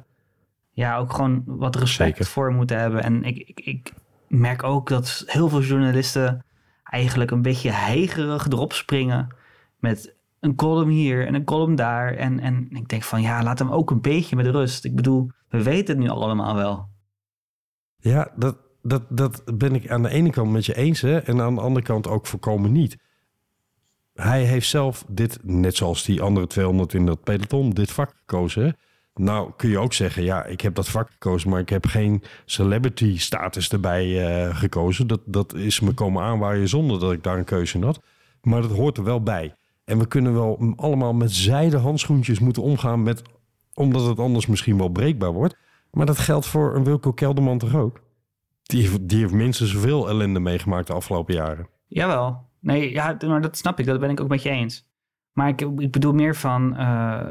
[0.72, 2.26] ja, ook gewoon wat respect Zeker.
[2.26, 3.04] voor moeten hebben.
[3.04, 3.94] En ik, ik, ik
[4.28, 6.46] merk ook dat heel veel journalisten
[6.84, 9.36] eigenlijk een beetje heigerig erop springen.
[9.80, 10.12] Met
[10.44, 12.16] een column hier en een column daar.
[12.16, 14.86] En, en ik denk van ja, laat hem ook een beetje met rust.
[14.86, 16.89] Ik bedoel, we weten het nu allemaal wel.
[17.98, 21.02] Ja, dat, dat, dat ben ik aan de ene kant met je eens.
[21.02, 22.98] Hè, en aan de andere kant ook voorkomen niet.
[24.14, 28.78] Hij heeft zelf dit, net zoals die andere 200 in dat peloton, dit vak gekozen.
[29.14, 32.24] Nou kun je ook zeggen, ja, ik heb dat vak gekozen, maar ik heb geen
[32.46, 35.08] celebrity status erbij eh, gekozen.
[35.08, 38.02] Dat, dat is me komen aanwaaien zonder dat ik daar een keuze in had.
[38.41, 39.56] Maar dat hoort er wel bij.
[39.86, 43.21] En we kunnen wel allemaal met zijden handschoentjes moeten omgaan, met,
[43.73, 45.57] omdat het anders misschien wel breekbaar wordt.
[45.91, 48.01] Maar dat geldt voor een Wilco Kelderman toch ook?
[48.63, 51.67] Die, die heeft minstens zoveel ellende meegemaakt de afgelopen jaren.
[51.88, 52.45] Jawel.
[52.59, 53.86] Nee, ja, maar dat snap ik.
[53.86, 54.88] Dat ben ik ook met je eens.
[55.34, 56.75] Maar ik, ik bedoel meer van...
[56.77, 57.27] eh,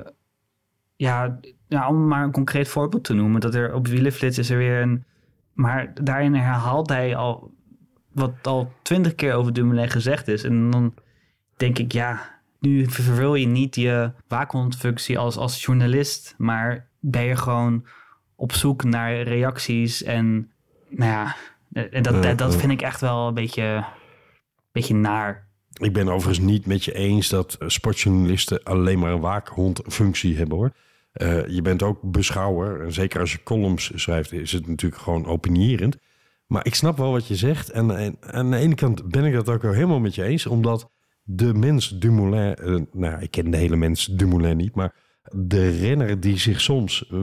[0.96, 3.40] ja, ja, om maar een concreet voorbeeld te noemen.
[3.40, 5.04] Dat er op Wielenflits is er weer een...
[5.52, 7.50] Maar daarin herhaalt hij al...
[8.12, 10.44] Wat al twintig keer over Dumoulin gezegd is.
[10.44, 10.94] En dan
[11.56, 12.40] denk ik, ja...
[12.62, 16.34] Nu vervul je niet je waakhondfunctie als, als journalist.
[16.38, 17.86] Maar ben je gewoon
[18.36, 20.02] op zoek naar reacties.
[20.02, 20.50] En
[20.88, 21.36] nou ja...
[21.72, 23.84] En dat, dat, dat vind ik echt wel een beetje
[24.72, 25.46] beetje naar.
[25.72, 30.56] Ik ben overigens niet met je eens dat eh, sportjournalisten alleen maar een waakhondfunctie hebben
[30.56, 30.72] hoor.
[31.12, 32.84] Eh, je bent ook beschouwer.
[32.84, 35.96] En zeker als je columns schrijft, is het natuurlijk gewoon opinierend.
[36.46, 37.70] Maar ik snap wel wat je zegt.
[37.70, 40.46] En, en aan de ene kant ben ik dat ook wel helemaal met je eens.
[40.46, 40.90] Omdat
[41.22, 42.54] de mens Dumoulin...
[42.54, 44.74] eh, nou, ik ken de hele mens Dumoulin niet.
[44.74, 44.94] Maar
[45.34, 47.20] de renner die zich soms eh,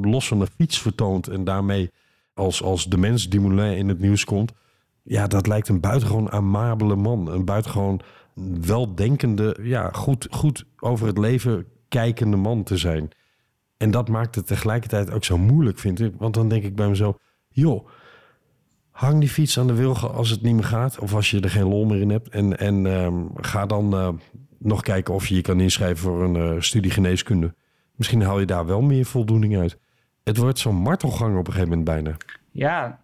[0.00, 1.28] los van de fiets vertoont...
[1.28, 1.90] en daarmee
[2.34, 4.52] als, als de mens Dumoulin in het nieuws komt...
[5.02, 7.32] Ja, dat lijkt een buitengewoon amabele man.
[7.32, 8.00] Een buitengewoon
[8.60, 13.08] weldenkende, ja, goed, goed over het leven kijkende man te zijn.
[13.76, 16.14] En dat maakt het tegelijkertijd ook zo moeilijk, vind ik.
[16.18, 17.16] Want dan denk ik bij mezelf,
[17.48, 17.88] joh,
[18.98, 20.98] hang die fiets aan de wilgen als het niet meer gaat.
[20.98, 22.28] Of als je er geen lol meer in hebt.
[22.28, 24.08] En, en ehm, ga dan eh,
[24.58, 27.54] nog kijken of je je kan inschrijven voor een eh, studie geneeskunde.
[27.94, 29.78] Misschien haal je daar wel meer voldoening uit.
[30.24, 32.16] Het wordt zo'n martelgang op een gegeven moment bijna.
[32.50, 33.00] Ja,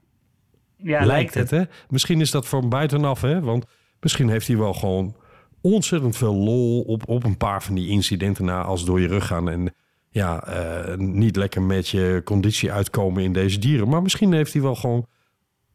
[0.77, 1.51] ja lijkt, het.
[1.51, 1.63] hè?
[1.89, 3.41] Misschien is dat van buitenaf, hè?
[3.41, 3.65] Want
[4.01, 5.17] misschien heeft hij wel gewoon
[5.61, 9.27] ontzettend veel lol op, op een paar van die incidenten na als door je rug
[9.27, 9.51] gaan.
[9.51, 9.75] En
[10.09, 13.89] ja, eh, niet lekker met je conditie uitkomen in deze dieren.
[13.89, 15.07] Maar misschien heeft hij wel gewoon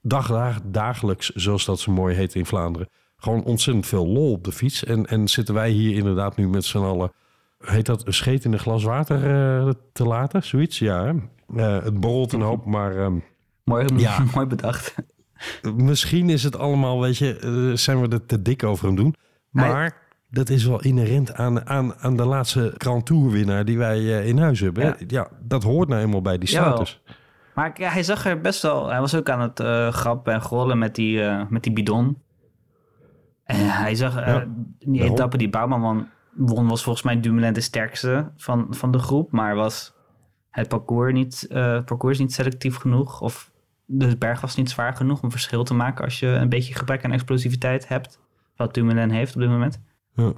[0.02, 4.44] dag, dag, dagelijks, zoals dat zo mooi heet in Vlaanderen, gewoon ontzettend veel lol op
[4.44, 4.84] de fiets.
[4.84, 7.12] En, en zitten wij hier inderdaad nu met z'n allen,
[7.60, 10.44] heet dat, een scheet in een glas water eh, te laten?
[10.44, 11.16] Zoiets, ja.
[11.56, 12.98] Eh, het borrelt een hoop, maar...
[12.98, 13.18] ehm,
[13.64, 14.24] Mooi, Ja.
[14.36, 14.96] mooi bedacht.
[15.76, 19.16] Misschien is het allemaal, weet je, eh, zijn we er te dik over aan doen.
[19.50, 24.26] Maar dat is wel inherent aan, aan, aan de laatste Grand Tour winnaar die wij
[24.26, 24.84] in huis hebben.
[24.84, 24.96] Ja.
[25.08, 25.28] Ja.
[25.42, 26.88] dat hoort nou eenmaal bij die Jawel.
[27.54, 28.88] Maar ja, hij zag er best wel...
[28.90, 32.18] Hij was ook aan het eh, grappen en grollen met die, eh, met die bidon.
[33.44, 34.18] En hij zag...
[34.18, 34.46] eh, Ja,
[34.80, 39.32] die etappe die Bouwman won, was volgens mij Dumoulin de sterkste van, van de groep.
[39.32, 39.94] Maar was
[40.50, 41.48] het parcours niet,
[41.86, 43.22] parcours niet selectief genoeg?
[43.22, 43.52] Of
[43.86, 46.04] de berg was niet zwaar genoeg om verschil te maken...
[46.04, 48.20] als je een beetje gebrek aan explosiviteit hebt.
[48.56, 49.82] Wat Dumoulin heeft op dit moment.
[50.14, 50.34] Ja.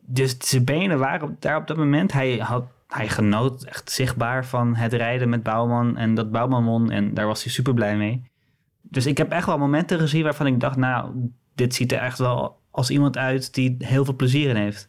[0.00, 2.12] Dus zijn benen waren daar op dat moment.
[2.12, 5.96] Hij, had, hij genoot echt zichtbaar van het rijden met Bouwman.
[5.96, 6.90] En dat Bouwman won.
[6.90, 8.22] En daar was hij super blij mee.
[8.82, 10.76] Dus ik heb echt wel momenten gezien waarvan ik dacht...
[10.76, 11.12] nou,
[11.54, 14.88] dit ziet er echt wel als iemand uit die heel veel plezier in heeft.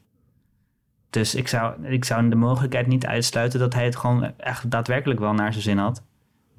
[1.10, 3.60] Dus ik zou, ik zou de mogelijkheid niet uitsluiten...
[3.60, 6.04] dat hij het gewoon echt daadwerkelijk wel naar zijn zin had.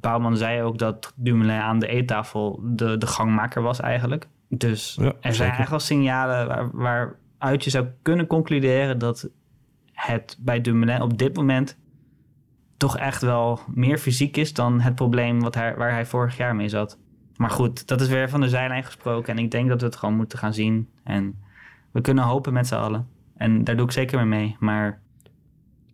[0.01, 4.29] Bouwman zei ook dat Dumoulin aan de eettafel de, de gangmaker was eigenlijk.
[4.49, 9.29] Dus Ja, er zijn echt wel signalen waar, waaruit je zou kunnen concluderen dat
[10.07, 11.79] het bij Dumoulin op dit moment
[12.77, 16.57] toch echt wel meer fysiek is dan het probleem wat hij, waar hij vorig jaar
[16.57, 16.99] mee zat.
[17.37, 19.37] Maar goed, dat is weer van de zijlijn gesproken.
[19.37, 20.89] En ik denk dat we het gewoon moeten gaan zien.
[21.05, 21.43] En
[21.91, 23.09] we kunnen hopen met z'n allen.
[23.37, 24.57] En daar doe ik zeker mee mee.
[24.59, 25.01] Maar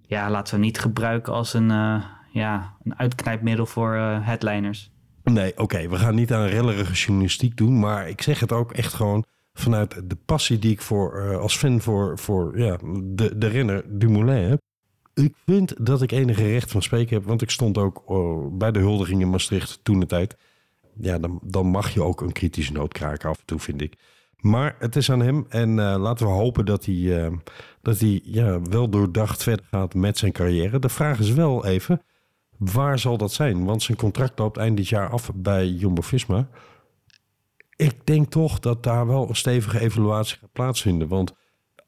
[0.07, 4.91] ja, laten we niet gebruiken als een, eh, ja, een uitknijpmiddel voor eh, headliners.
[5.25, 7.79] Nee, oké, we gaan niet aan rellerige journalistiek doen.
[7.79, 9.25] Maar ik zeg het ook echt gewoon
[9.61, 13.85] vanuit de passie die ik voor, eh, als fan voor, voor ja, de, de renner
[13.99, 14.61] Dumoulin heb.
[15.15, 17.25] Ik vind dat ik enige recht van spreken heb.
[17.25, 20.37] Want ik stond ook oh, bij de huldiging in Maastricht toen de tijd.
[21.01, 23.95] Ja, dan, dan mag je ook een kritische noot kraken af en toe, vind ik.
[24.41, 25.47] Maar het is aan hem.
[25.49, 27.33] En eh, laten we hopen dat hij, eh,
[27.83, 30.79] dat hij ja, wel doordacht verder gaat met zijn carrière.
[30.79, 32.03] De vraag is wel even,
[32.57, 33.65] waar zal dat zijn?
[33.65, 36.49] Want zijn contract loopt eind dit jaar af bij Jumbo-Visma.
[37.79, 41.09] Ik denk toch dat daar wel een stevige evaluatie gaat plaatsvinden.
[41.09, 41.33] Want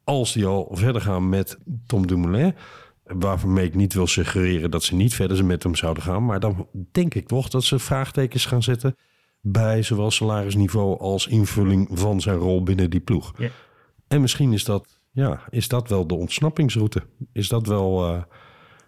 [0.05, 2.55] als die al verder gaan met Tom Dumoulin...
[3.03, 6.25] waarmee ik niet wil suggereren dat ze niet verder met hem zouden gaan...
[6.25, 8.97] maar dan denk ik toch dat ze vraagtekens gaan zetten...
[9.41, 13.33] bij zowel salarisniveau als invulling van zijn rol binnen die ploeg.
[13.39, 13.51] Ja.
[14.09, 17.03] En misschien is dat, ja, is dat wel de ontsnappingsroute.
[17.33, 18.23] Is dat wel eh,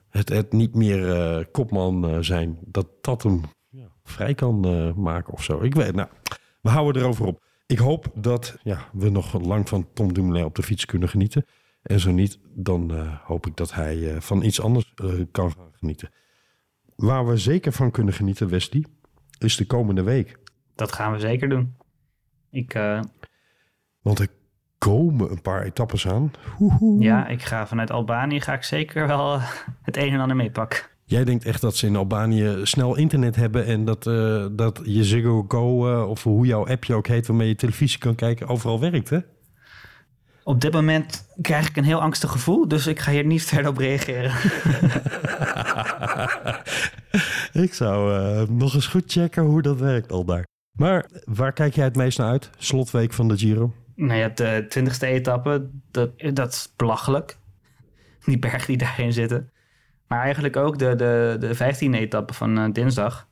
[0.08, 2.58] het, het niet meer eh, kopman eh, zijn...
[2.64, 4.60] dat dat hem ja, vrij kan
[5.02, 5.62] maken of zo.
[5.62, 6.08] Ik weet, nou,
[6.62, 7.42] we houden erover op.
[7.66, 11.44] Ik hoop dat ja, we nog lang van Tom Dumoulin op de fiets kunnen genieten.
[11.82, 15.52] En zo niet, dan eh, hoop ik dat hij eh, van iets anders eh, kan
[15.52, 16.10] gaan genieten.
[16.96, 18.84] Waar we zeker van kunnen genieten, Wesley,
[19.38, 20.38] is de komende week.
[20.74, 21.76] Dat gaan we zeker doen.
[22.50, 22.72] Ik,
[24.02, 24.28] Want er
[24.78, 26.32] komen een paar etappes aan.
[26.56, 27.02] Hoehoe.
[27.02, 29.38] ja, ik ga vanuit Albanië ga ik zeker wel
[29.82, 30.91] het een en ander meepakken.
[31.12, 35.04] Jij denkt echt dat ze in Albanië snel internet hebben en dat, eh, dat je
[35.04, 38.80] Ziggo Go, eh, of hoe jouw appje ook heet, waarmee je televisie kan kijken, overal
[38.80, 39.18] werkt, hè?
[40.44, 43.70] Op dit moment krijg ik een heel angstig gevoel, dus ik ga hier niet verder
[43.70, 44.32] op reageren.
[47.64, 50.46] Ik zou eh, nog eens goed checken hoe dat werkt al daar.
[50.72, 52.50] Maar waar kijk jij het meest naar uit?
[52.58, 53.72] Slotweek van de Giro.
[53.94, 57.36] nou ja, de twintigste etappe, dat, dat is belachelijk.
[58.24, 59.51] Die bergen die daarin zitten.
[60.12, 63.28] Maar eigenlijk ook de, de, de vijftiende etappe van eh, dinsdag.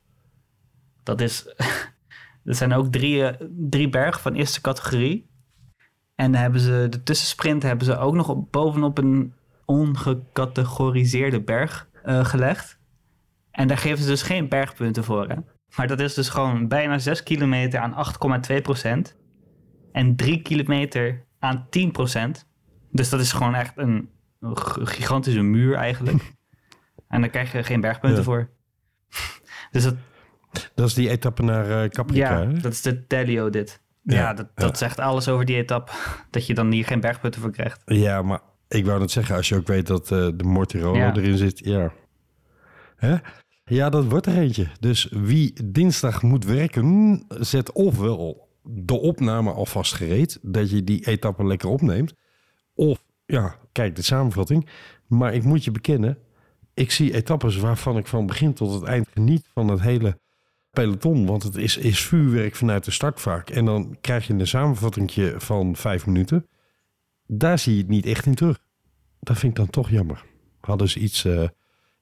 [1.02, 1.54] Dat is...
[2.44, 5.30] dat zijn ook drie, eh, drie bergen van eerste categorie.
[6.14, 12.24] En hebben ze de tussensprint hebben ze ook nog op, bovenop een ongecategoriseerde berg eh,
[12.24, 12.78] gelegd.
[13.50, 15.28] En daar geven ze dus geen bergpunten voor.
[15.28, 15.36] Hè?
[15.76, 18.06] Maar dat is dus gewoon bijna 6 kilometer aan
[18.50, 19.16] 8,2 procent.
[19.92, 22.48] En 3 kilometer aan 10 procent.
[22.90, 24.10] Dus dat is gewoon echt een
[24.84, 26.38] gigantische muur eigenlijk.
[27.10, 28.24] En daar krijg je geen bergpunten Ja.
[28.24, 28.50] voor.
[29.72, 29.94] dus dat,
[30.74, 32.52] Dat is die etappe naar Caprica, ja, hè?
[32.60, 33.80] dat is de Delio dit.
[34.02, 35.92] Ja, Ja, dat, dat zegt alles over die etappe.
[36.30, 37.82] Dat je dan hier geen bergpunten voor krijgt.
[37.84, 41.14] Ja, maar ik wou net zeggen, als je ook weet dat eh, de Mortirolo Ja.
[41.16, 41.92] erin zit, ja.
[42.96, 43.16] Hè?
[43.64, 44.66] Ja, dat wordt er eentje.
[44.80, 51.46] Dus wie dinsdag moet werken, zet ofwel de opname alvast gereed, dat je die etappe
[51.46, 52.14] lekker opneemt.
[52.74, 54.68] Of, ja, kijk de samenvatting.
[55.06, 56.18] Maar ik moet je bekennen,
[56.80, 60.18] ik zie etappes waarvan ik van begin tot het eind geniet van het hele
[60.70, 61.26] peloton.
[61.26, 63.50] Want het is, is vuurwerk vanuit de start vaak.
[63.50, 66.46] En dan krijg je een samenvattingje van vijf minuten.
[67.26, 68.58] Daar zie je het niet echt in terug.
[69.20, 70.24] Dat vind ik dan toch jammer.
[70.60, 71.48] Hadden ze iets, eh,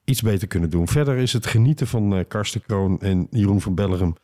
[0.05, 0.87] iets beter kunnen doen.
[0.87, 4.15] Verder is het genieten van eh Karsten Kroon en Jeroen van Bellegem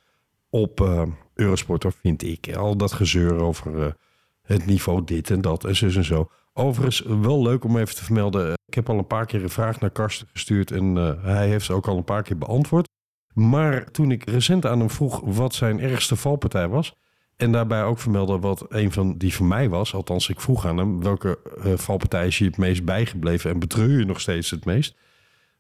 [0.50, 1.04] op eh
[1.34, 2.56] Eurosport, hoor, vind ik.
[2.56, 3.96] Al dat gezeur over
[4.42, 6.30] het niveau dit en dat en zus en zo.
[6.58, 8.54] Overigens, wel leuk om even te vermelden.
[8.66, 11.66] Ik heb al een paar keer een vraag naar Karsten gestuurd en eh, hij heeft
[11.66, 12.88] ze ook al een paar keer beantwoord.
[13.34, 16.96] Maar toen ik recent aan hem vroeg wat zijn ergste valpartij was...
[17.36, 19.94] en daarbij ook vermeldde wat een van die van mij was...
[19.94, 23.52] althans, ik vroeg aan hem welke eh, valpartij is je het meest bijgebleven...
[23.52, 24.96] en betreur je nog steeds het meest...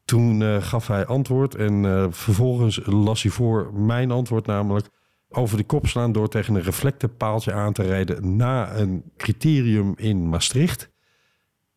[0.05, 4.89] Toen eh, gaf hij antwoord en eh, vervolgens las hij voor mijn antwoord namelijk...
[5.35, 8.35] over de kop slaan door tegen een reflectenpaaltje aan te rijden...
[8.35, 10.93] na een criterium in Maastricht...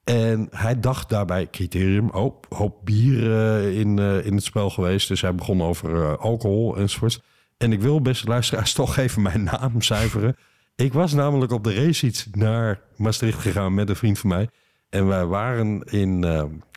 [0.08, 5.08] En hij dacht daarbij, criterium, oh, hoop bier eh, in, eh, in het spel geweest.
[5.08, 7.22] Dus hij begon over eh, alcohol enzovoorts.
[7.56, 10.36] En ik wil, beste luisteraars, toch even mijn naam zuiveren.
[10.76, 14.48] Ik was namelijk op de racefiets naar Maastricht gegaan met een vriend van mij.
[14.88, 16.26] En wij waren in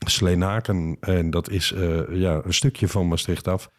[0.05, 0.97] Sleenaken.
[0.99, 1.73] En dat is
[2.09, 3.69] ja, een stukje van Maastricht af.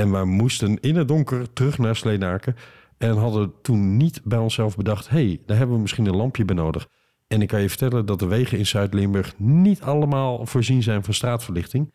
[0.00, 2.56] En wij moesten in het donker terug naar Sleenaken.
[2.98, 5.08] En hadden toen niet bij onszelf bedacht...
[5.08, 6.88] hé, hey, daar hebben we misschien een lampje bij nodig.
[7.26, 9.34] En ik kan je vertellen dat de wegen in Zuid-Limburg...
[9.38, 11.92] niet allemaal voorzien zijn van straatverlichting.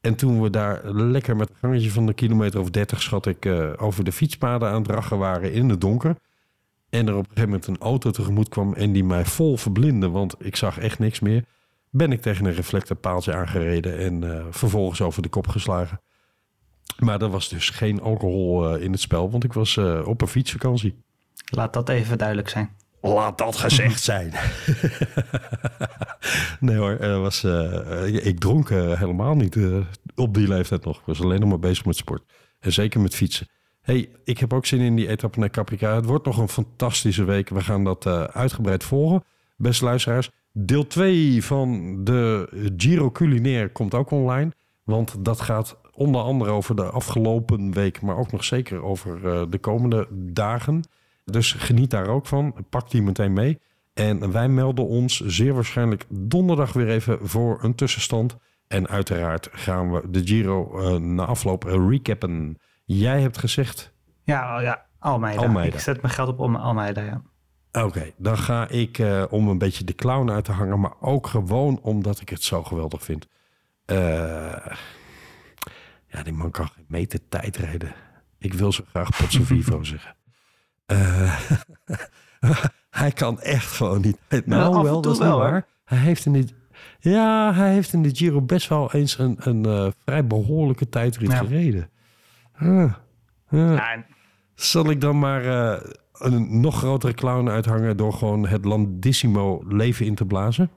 [0.00, 3.44] En toen we daar lekker met een gangetje van een kilometer of 30, schat ik,
[3.44, 6.16] eh, over de fietspaden aan het rachen waren in het donker.
[6.90, 10.08] En er op een gegeven moment een auto tegemoet kwam en die mij vol verblindde,
[10.08, 11.44] want ik zag echt niks meer.
[11.90, 16.00] Ben ik tegen een reflectorpaaltje aangereden en eh, vervolgens over de kop geslagen.
[16.98, 20.20] Maar er was dus geen alcohol eh, in het spel, want ik was eh, op
[20.20, 21.02] een fietsvakantie.
[21.44, 22.70] Laat dat even duidelijk zijn.
[23.00, 24.32] Laat dat gezegd zijn.
[26.60, 29.76] nee hoor, er was, eh, ik dronk eh, helemaal niet eh,
[30.14, 30.98] op die leeftijd nog.
[30.98, 32.22] Ik was alleen nog maar bezig met sport.
[32.60, 33.48] En zeker met fietsen.
[33.80, 35.94] hey, ik heb ook zin in die etappe naar Caprica.
[35.94, 37.48] Het wordt nog een fantastische week.
[37.48, 39.24] We gaan dat eh, uitgebreid volgen.
[39.56, 44.50] Beste luisteraars, deel 2 van de Giro Culinaire komt ook online.
[44.84, 49.42] Want dat gaat onder andere over de afgelopen week, maar ook nog zeker over eh,
[49.48, 50.82] de komende dagen.
[51.24, 52.54] Dus geniet daar ook van.
[52.70, 53.58] Pak die meteen mee.
[53.94, 58.36] En wij melden ons zeer waarschijnlijk donderdag weer even voor een tussenstand.
[58.68, 62.58] En uiteraard gaan we de Giro eh, na afloop recappen.
[62.84, 63.92] Jij hebt gezegd,
[64.24, 65.42] Ja, oh ja Almeida.
[65.42, 65.76] Almeida.
[65.76, 67.22] Ik zet mijn geld op om Almeida, ja.
[67.82, 70.80] oké, dan ga ik eh, om een beetje de clown uit te hangen.
[70.80, 73.26] Maar ook gewoon omdat ik het zo geweldig vind.
[73.84, 74.66] Eh,
[76.10, 77.92] ja, die man kan geen meter tijd rijden.
[78.38, 80.14] Ik wil zo graag Potso Vivo zeggen.
[80.86, 81.40] Eh,
[82.90, 84.18] hij kan echt gewoon niet.
[84.28, 85.66] af Nou, en wel, toe dat is wel, hoor.
[85.84, 86.54] Hij heeft in dit,
[87.00, 91.30] ja, hij heeft in de Giro best wel eens een, een eh, vrij behoorlijke tijdrit
[91.30, 91.36] Ja.
[91.36, 91.90] gereden.
[92.52, 92.94] Ah,
[93.50, 94.04] ja.
[94.54, 100.06] Zal ik dan maar eh, een nog grotere clown uithangen door gewoon het Landissimo leven
[100.06, 100.70] in te blazen?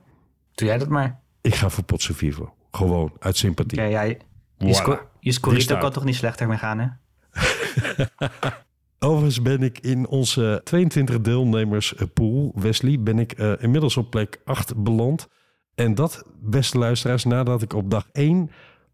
[0.54, 1.20] doe jij dat maar.
[1.42, 2.54] Ik ga voor Potso Vivo.
[2.72, 3.82] Gewoon, uit sympathie.
[3.82, 4.20] Ja, jij,
[4.58, 6.88] je, sco je Scorito kan toch niet slechter mee gaan, hè?
[9.08, 12.08] Overigens ben ik in onze 22 deelnemers eh,
[12.54, 15.28] Wesley, ben ik eh, inmiddels op plek 8 beland.
[15.76, 18.52] En dat, beste luisteraars, nadat ik op dag 1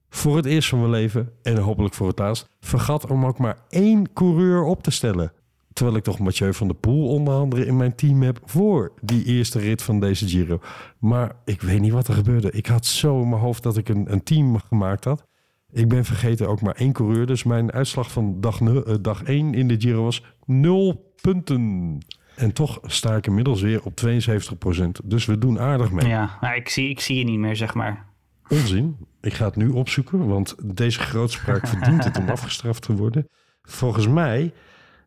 [0.09, 3.57] voor het eerst van mijn leven, en hopelijk voor het laatst, vergat om ook maar
[3.69, 5.31] één coureur op te stellen.
[5.73, 9.25] Terwijl ik toch Mathieu van der Poel onder andere in mijn team heb voor die
[9.25, 10.59] eerste rit van deze Giro.
[10.99, 12.51] Maar ik weet niet wat er gebeurde.
[12.51, 15.27] Ik had zo in mijn hoofd dat ik een, een team gemaakt had.
[15.71, 17.25] Ik ben vergeten ook maar één coureur.
[17.25, 21.97] Dus mijn uitslag van dag, eh, dag 1 in de Giro was 0 punten.
[22.35, 25.01] En toch sta ik inmiddels weer op 72%.
[25.03, 26.07] Dus we doen aardig mee.
[26.07, 28.05] Ja, maar ik zie, ik zie je niet meer, zeg maar.
[28.47, 28.97] Onzin.
[29.21, 33.27] Ik ga het nu opzoeken, want deze grootspraak verdient het om afgestraft te worden.
[33.61, 34.53] Volgens mij,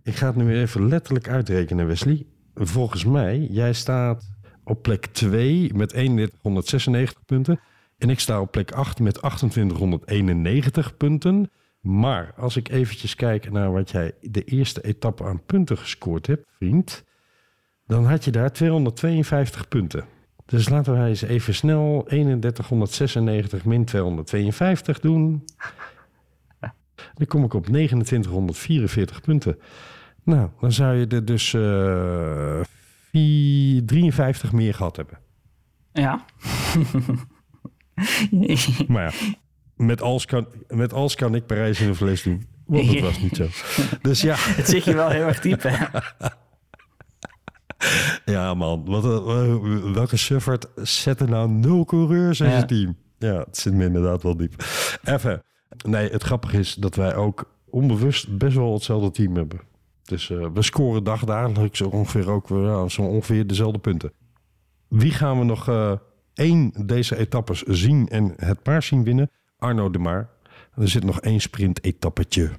[0.03, 2.27] ik ga het nu even letterlijk uitrekenen, Wesley.
[2.55, 4.31] Volgens mij, jij staat
[4.65, 7.61] op plek 2 met 3196 punten.
[8.03, 11.51] En ik sta op plek 8 met 2891 punten.
[11.81, 16.47] Maar als ik eventjes kijk naar wat jij de eerste etappe aan punten gescoord hebt,
[16.57, 17.05] vriend.
[17.87, 20.05] Dan had je daar 252 punten.
[20.47, 25.45] Dus laten wij eens even snel 3196 min 252 doen.
[27.15, 29.59] Dan kom ik op 2944 punten.
[30.23, 32.61] Nou, dan zou je er dus eh,
[33.11, 35.19] vier- 53 meer gehad hebben.
[35.93, 36.25] Ja.
[38.89, 39.35] Maar ja,
[39.77, 42.47] met als kan, met als kan ik Parijs in een fles doen.
[42.67, 43.47] Want dat was niet zo.
[44.03, 45.87] Dus ja, Het zit je wel heel erg diep, hè?
[48.25, 48.85] ja man.
[48.85, 52.53] Wat, een- welke suffert zet er nou nul coureurs in Ja.
[52.53, 52.97] zijn team?
[53.19, 54.65] Ja, het zit me inderdaad wel diep.
[55.05, 55.43] Even.
[55.87, 59.61] Nee, het grappige is dat wij ook onbewust best wel hetzelfde team hebben.
[60.03, 64.13] Dus eh, we scoren dagdagelijks ongeveer ook ja, zo ongeveer dezelfde punten.
[64.89, 65.93] Wie gaan we nog eh,
[66.35, 69.31] één deze etappes zien en het paard zien winnen?
[69.59, 70.29] Arno de Maar.
[70.75, 72.51] Er zit nog één sprint-etappetje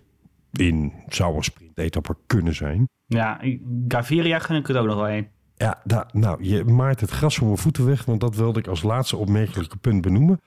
[0.52, 0.94] in.
[1.08, 2.90] Zou een sprint-etappe kunnen zijn.
[3.06, 3.42] Ja,
[3.88, 5.28] Gaviria gun ik het ook nog wel een.
[5.56, 8.68] Ja, da- nou, je maait het gras voor mijn voeten weg, want dat wilde ik
[8.68, 10.42] als laatste opmerkelijke punt benoemen.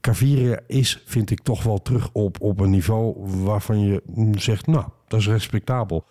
[0.00, 4.02] Caviria is, vind ik, toch wel terug op, op een niveau waarvan je
[4.38, 6.04] zegt, nou, dat is respectabel.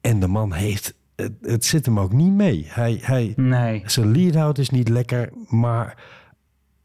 [0.00, 2.66] En de man heeft, het, het zit hem ook niet mee.
[2.68, 3.82] Hij, hij, Nee.
[3.86, 5.96] zijn lead-out is niet lekker, maar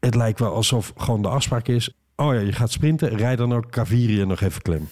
[0.00, 3.54] het lijkt wel alsof gewoon de afspraak is, oh ja, je gaat sprinten, rijd dan
[3.54, 4.88] ook Caviria nog even klem.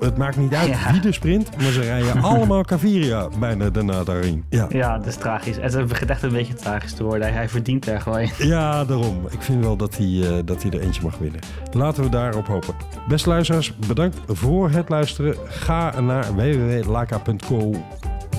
[0.00, 0.92] Het maakt niet uit Ja.
[0.92, 4.44] wie er sprint, maar ze rijden allemaal Caviria bijna daarna daarin.
[4.48, 4.66] Ja.
[4.68, 5.56] Ja, dat is tragisch.
[5.60, 7.32] Het begint echt een beetje tragisch te worden.
[7.32, 8.46] Hij verdient er gewoon een.
[8.46, 9.26] Ja, daarom.
[9.30, 11.40] Ik vind wel dat hij, eh, dat hij er eentje mag winnen.
[11.72, 12.74] Laten we daarop hopen.
[13.08, 15.36] Beste luisteraars, bedankt voor het luisteren.
[15.48, 17.72] Ga naar www.laka.co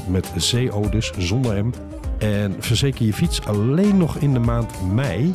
[0.08, 1.72] met CO dus, zonder M.
[2.18, 5.34] En verzeker je fiets alleen nog in de maand mei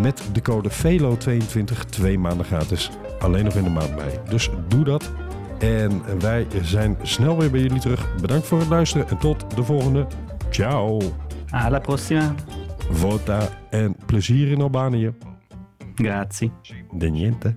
[0.00, 2.90] met de code VELO22 twee maanden gratis.
[3.18, 4.10] Alleen nog in de maand mei.
[4.28, 5.12] Dus doe dat.
[5.58, 8.16] En wij zijn snel weer bij jullie terug.
[8.20, 10.06] Bedankt voor het luisteren en tot de volgende.
[10.50, 11.00] Ciao.
[11.50, 12.34] Alla prossima.
[12.90, 15.12] Vota en plezier in Albanië.
[15.94, 16.52] Grazie.
[16.92, 17.56] De niente.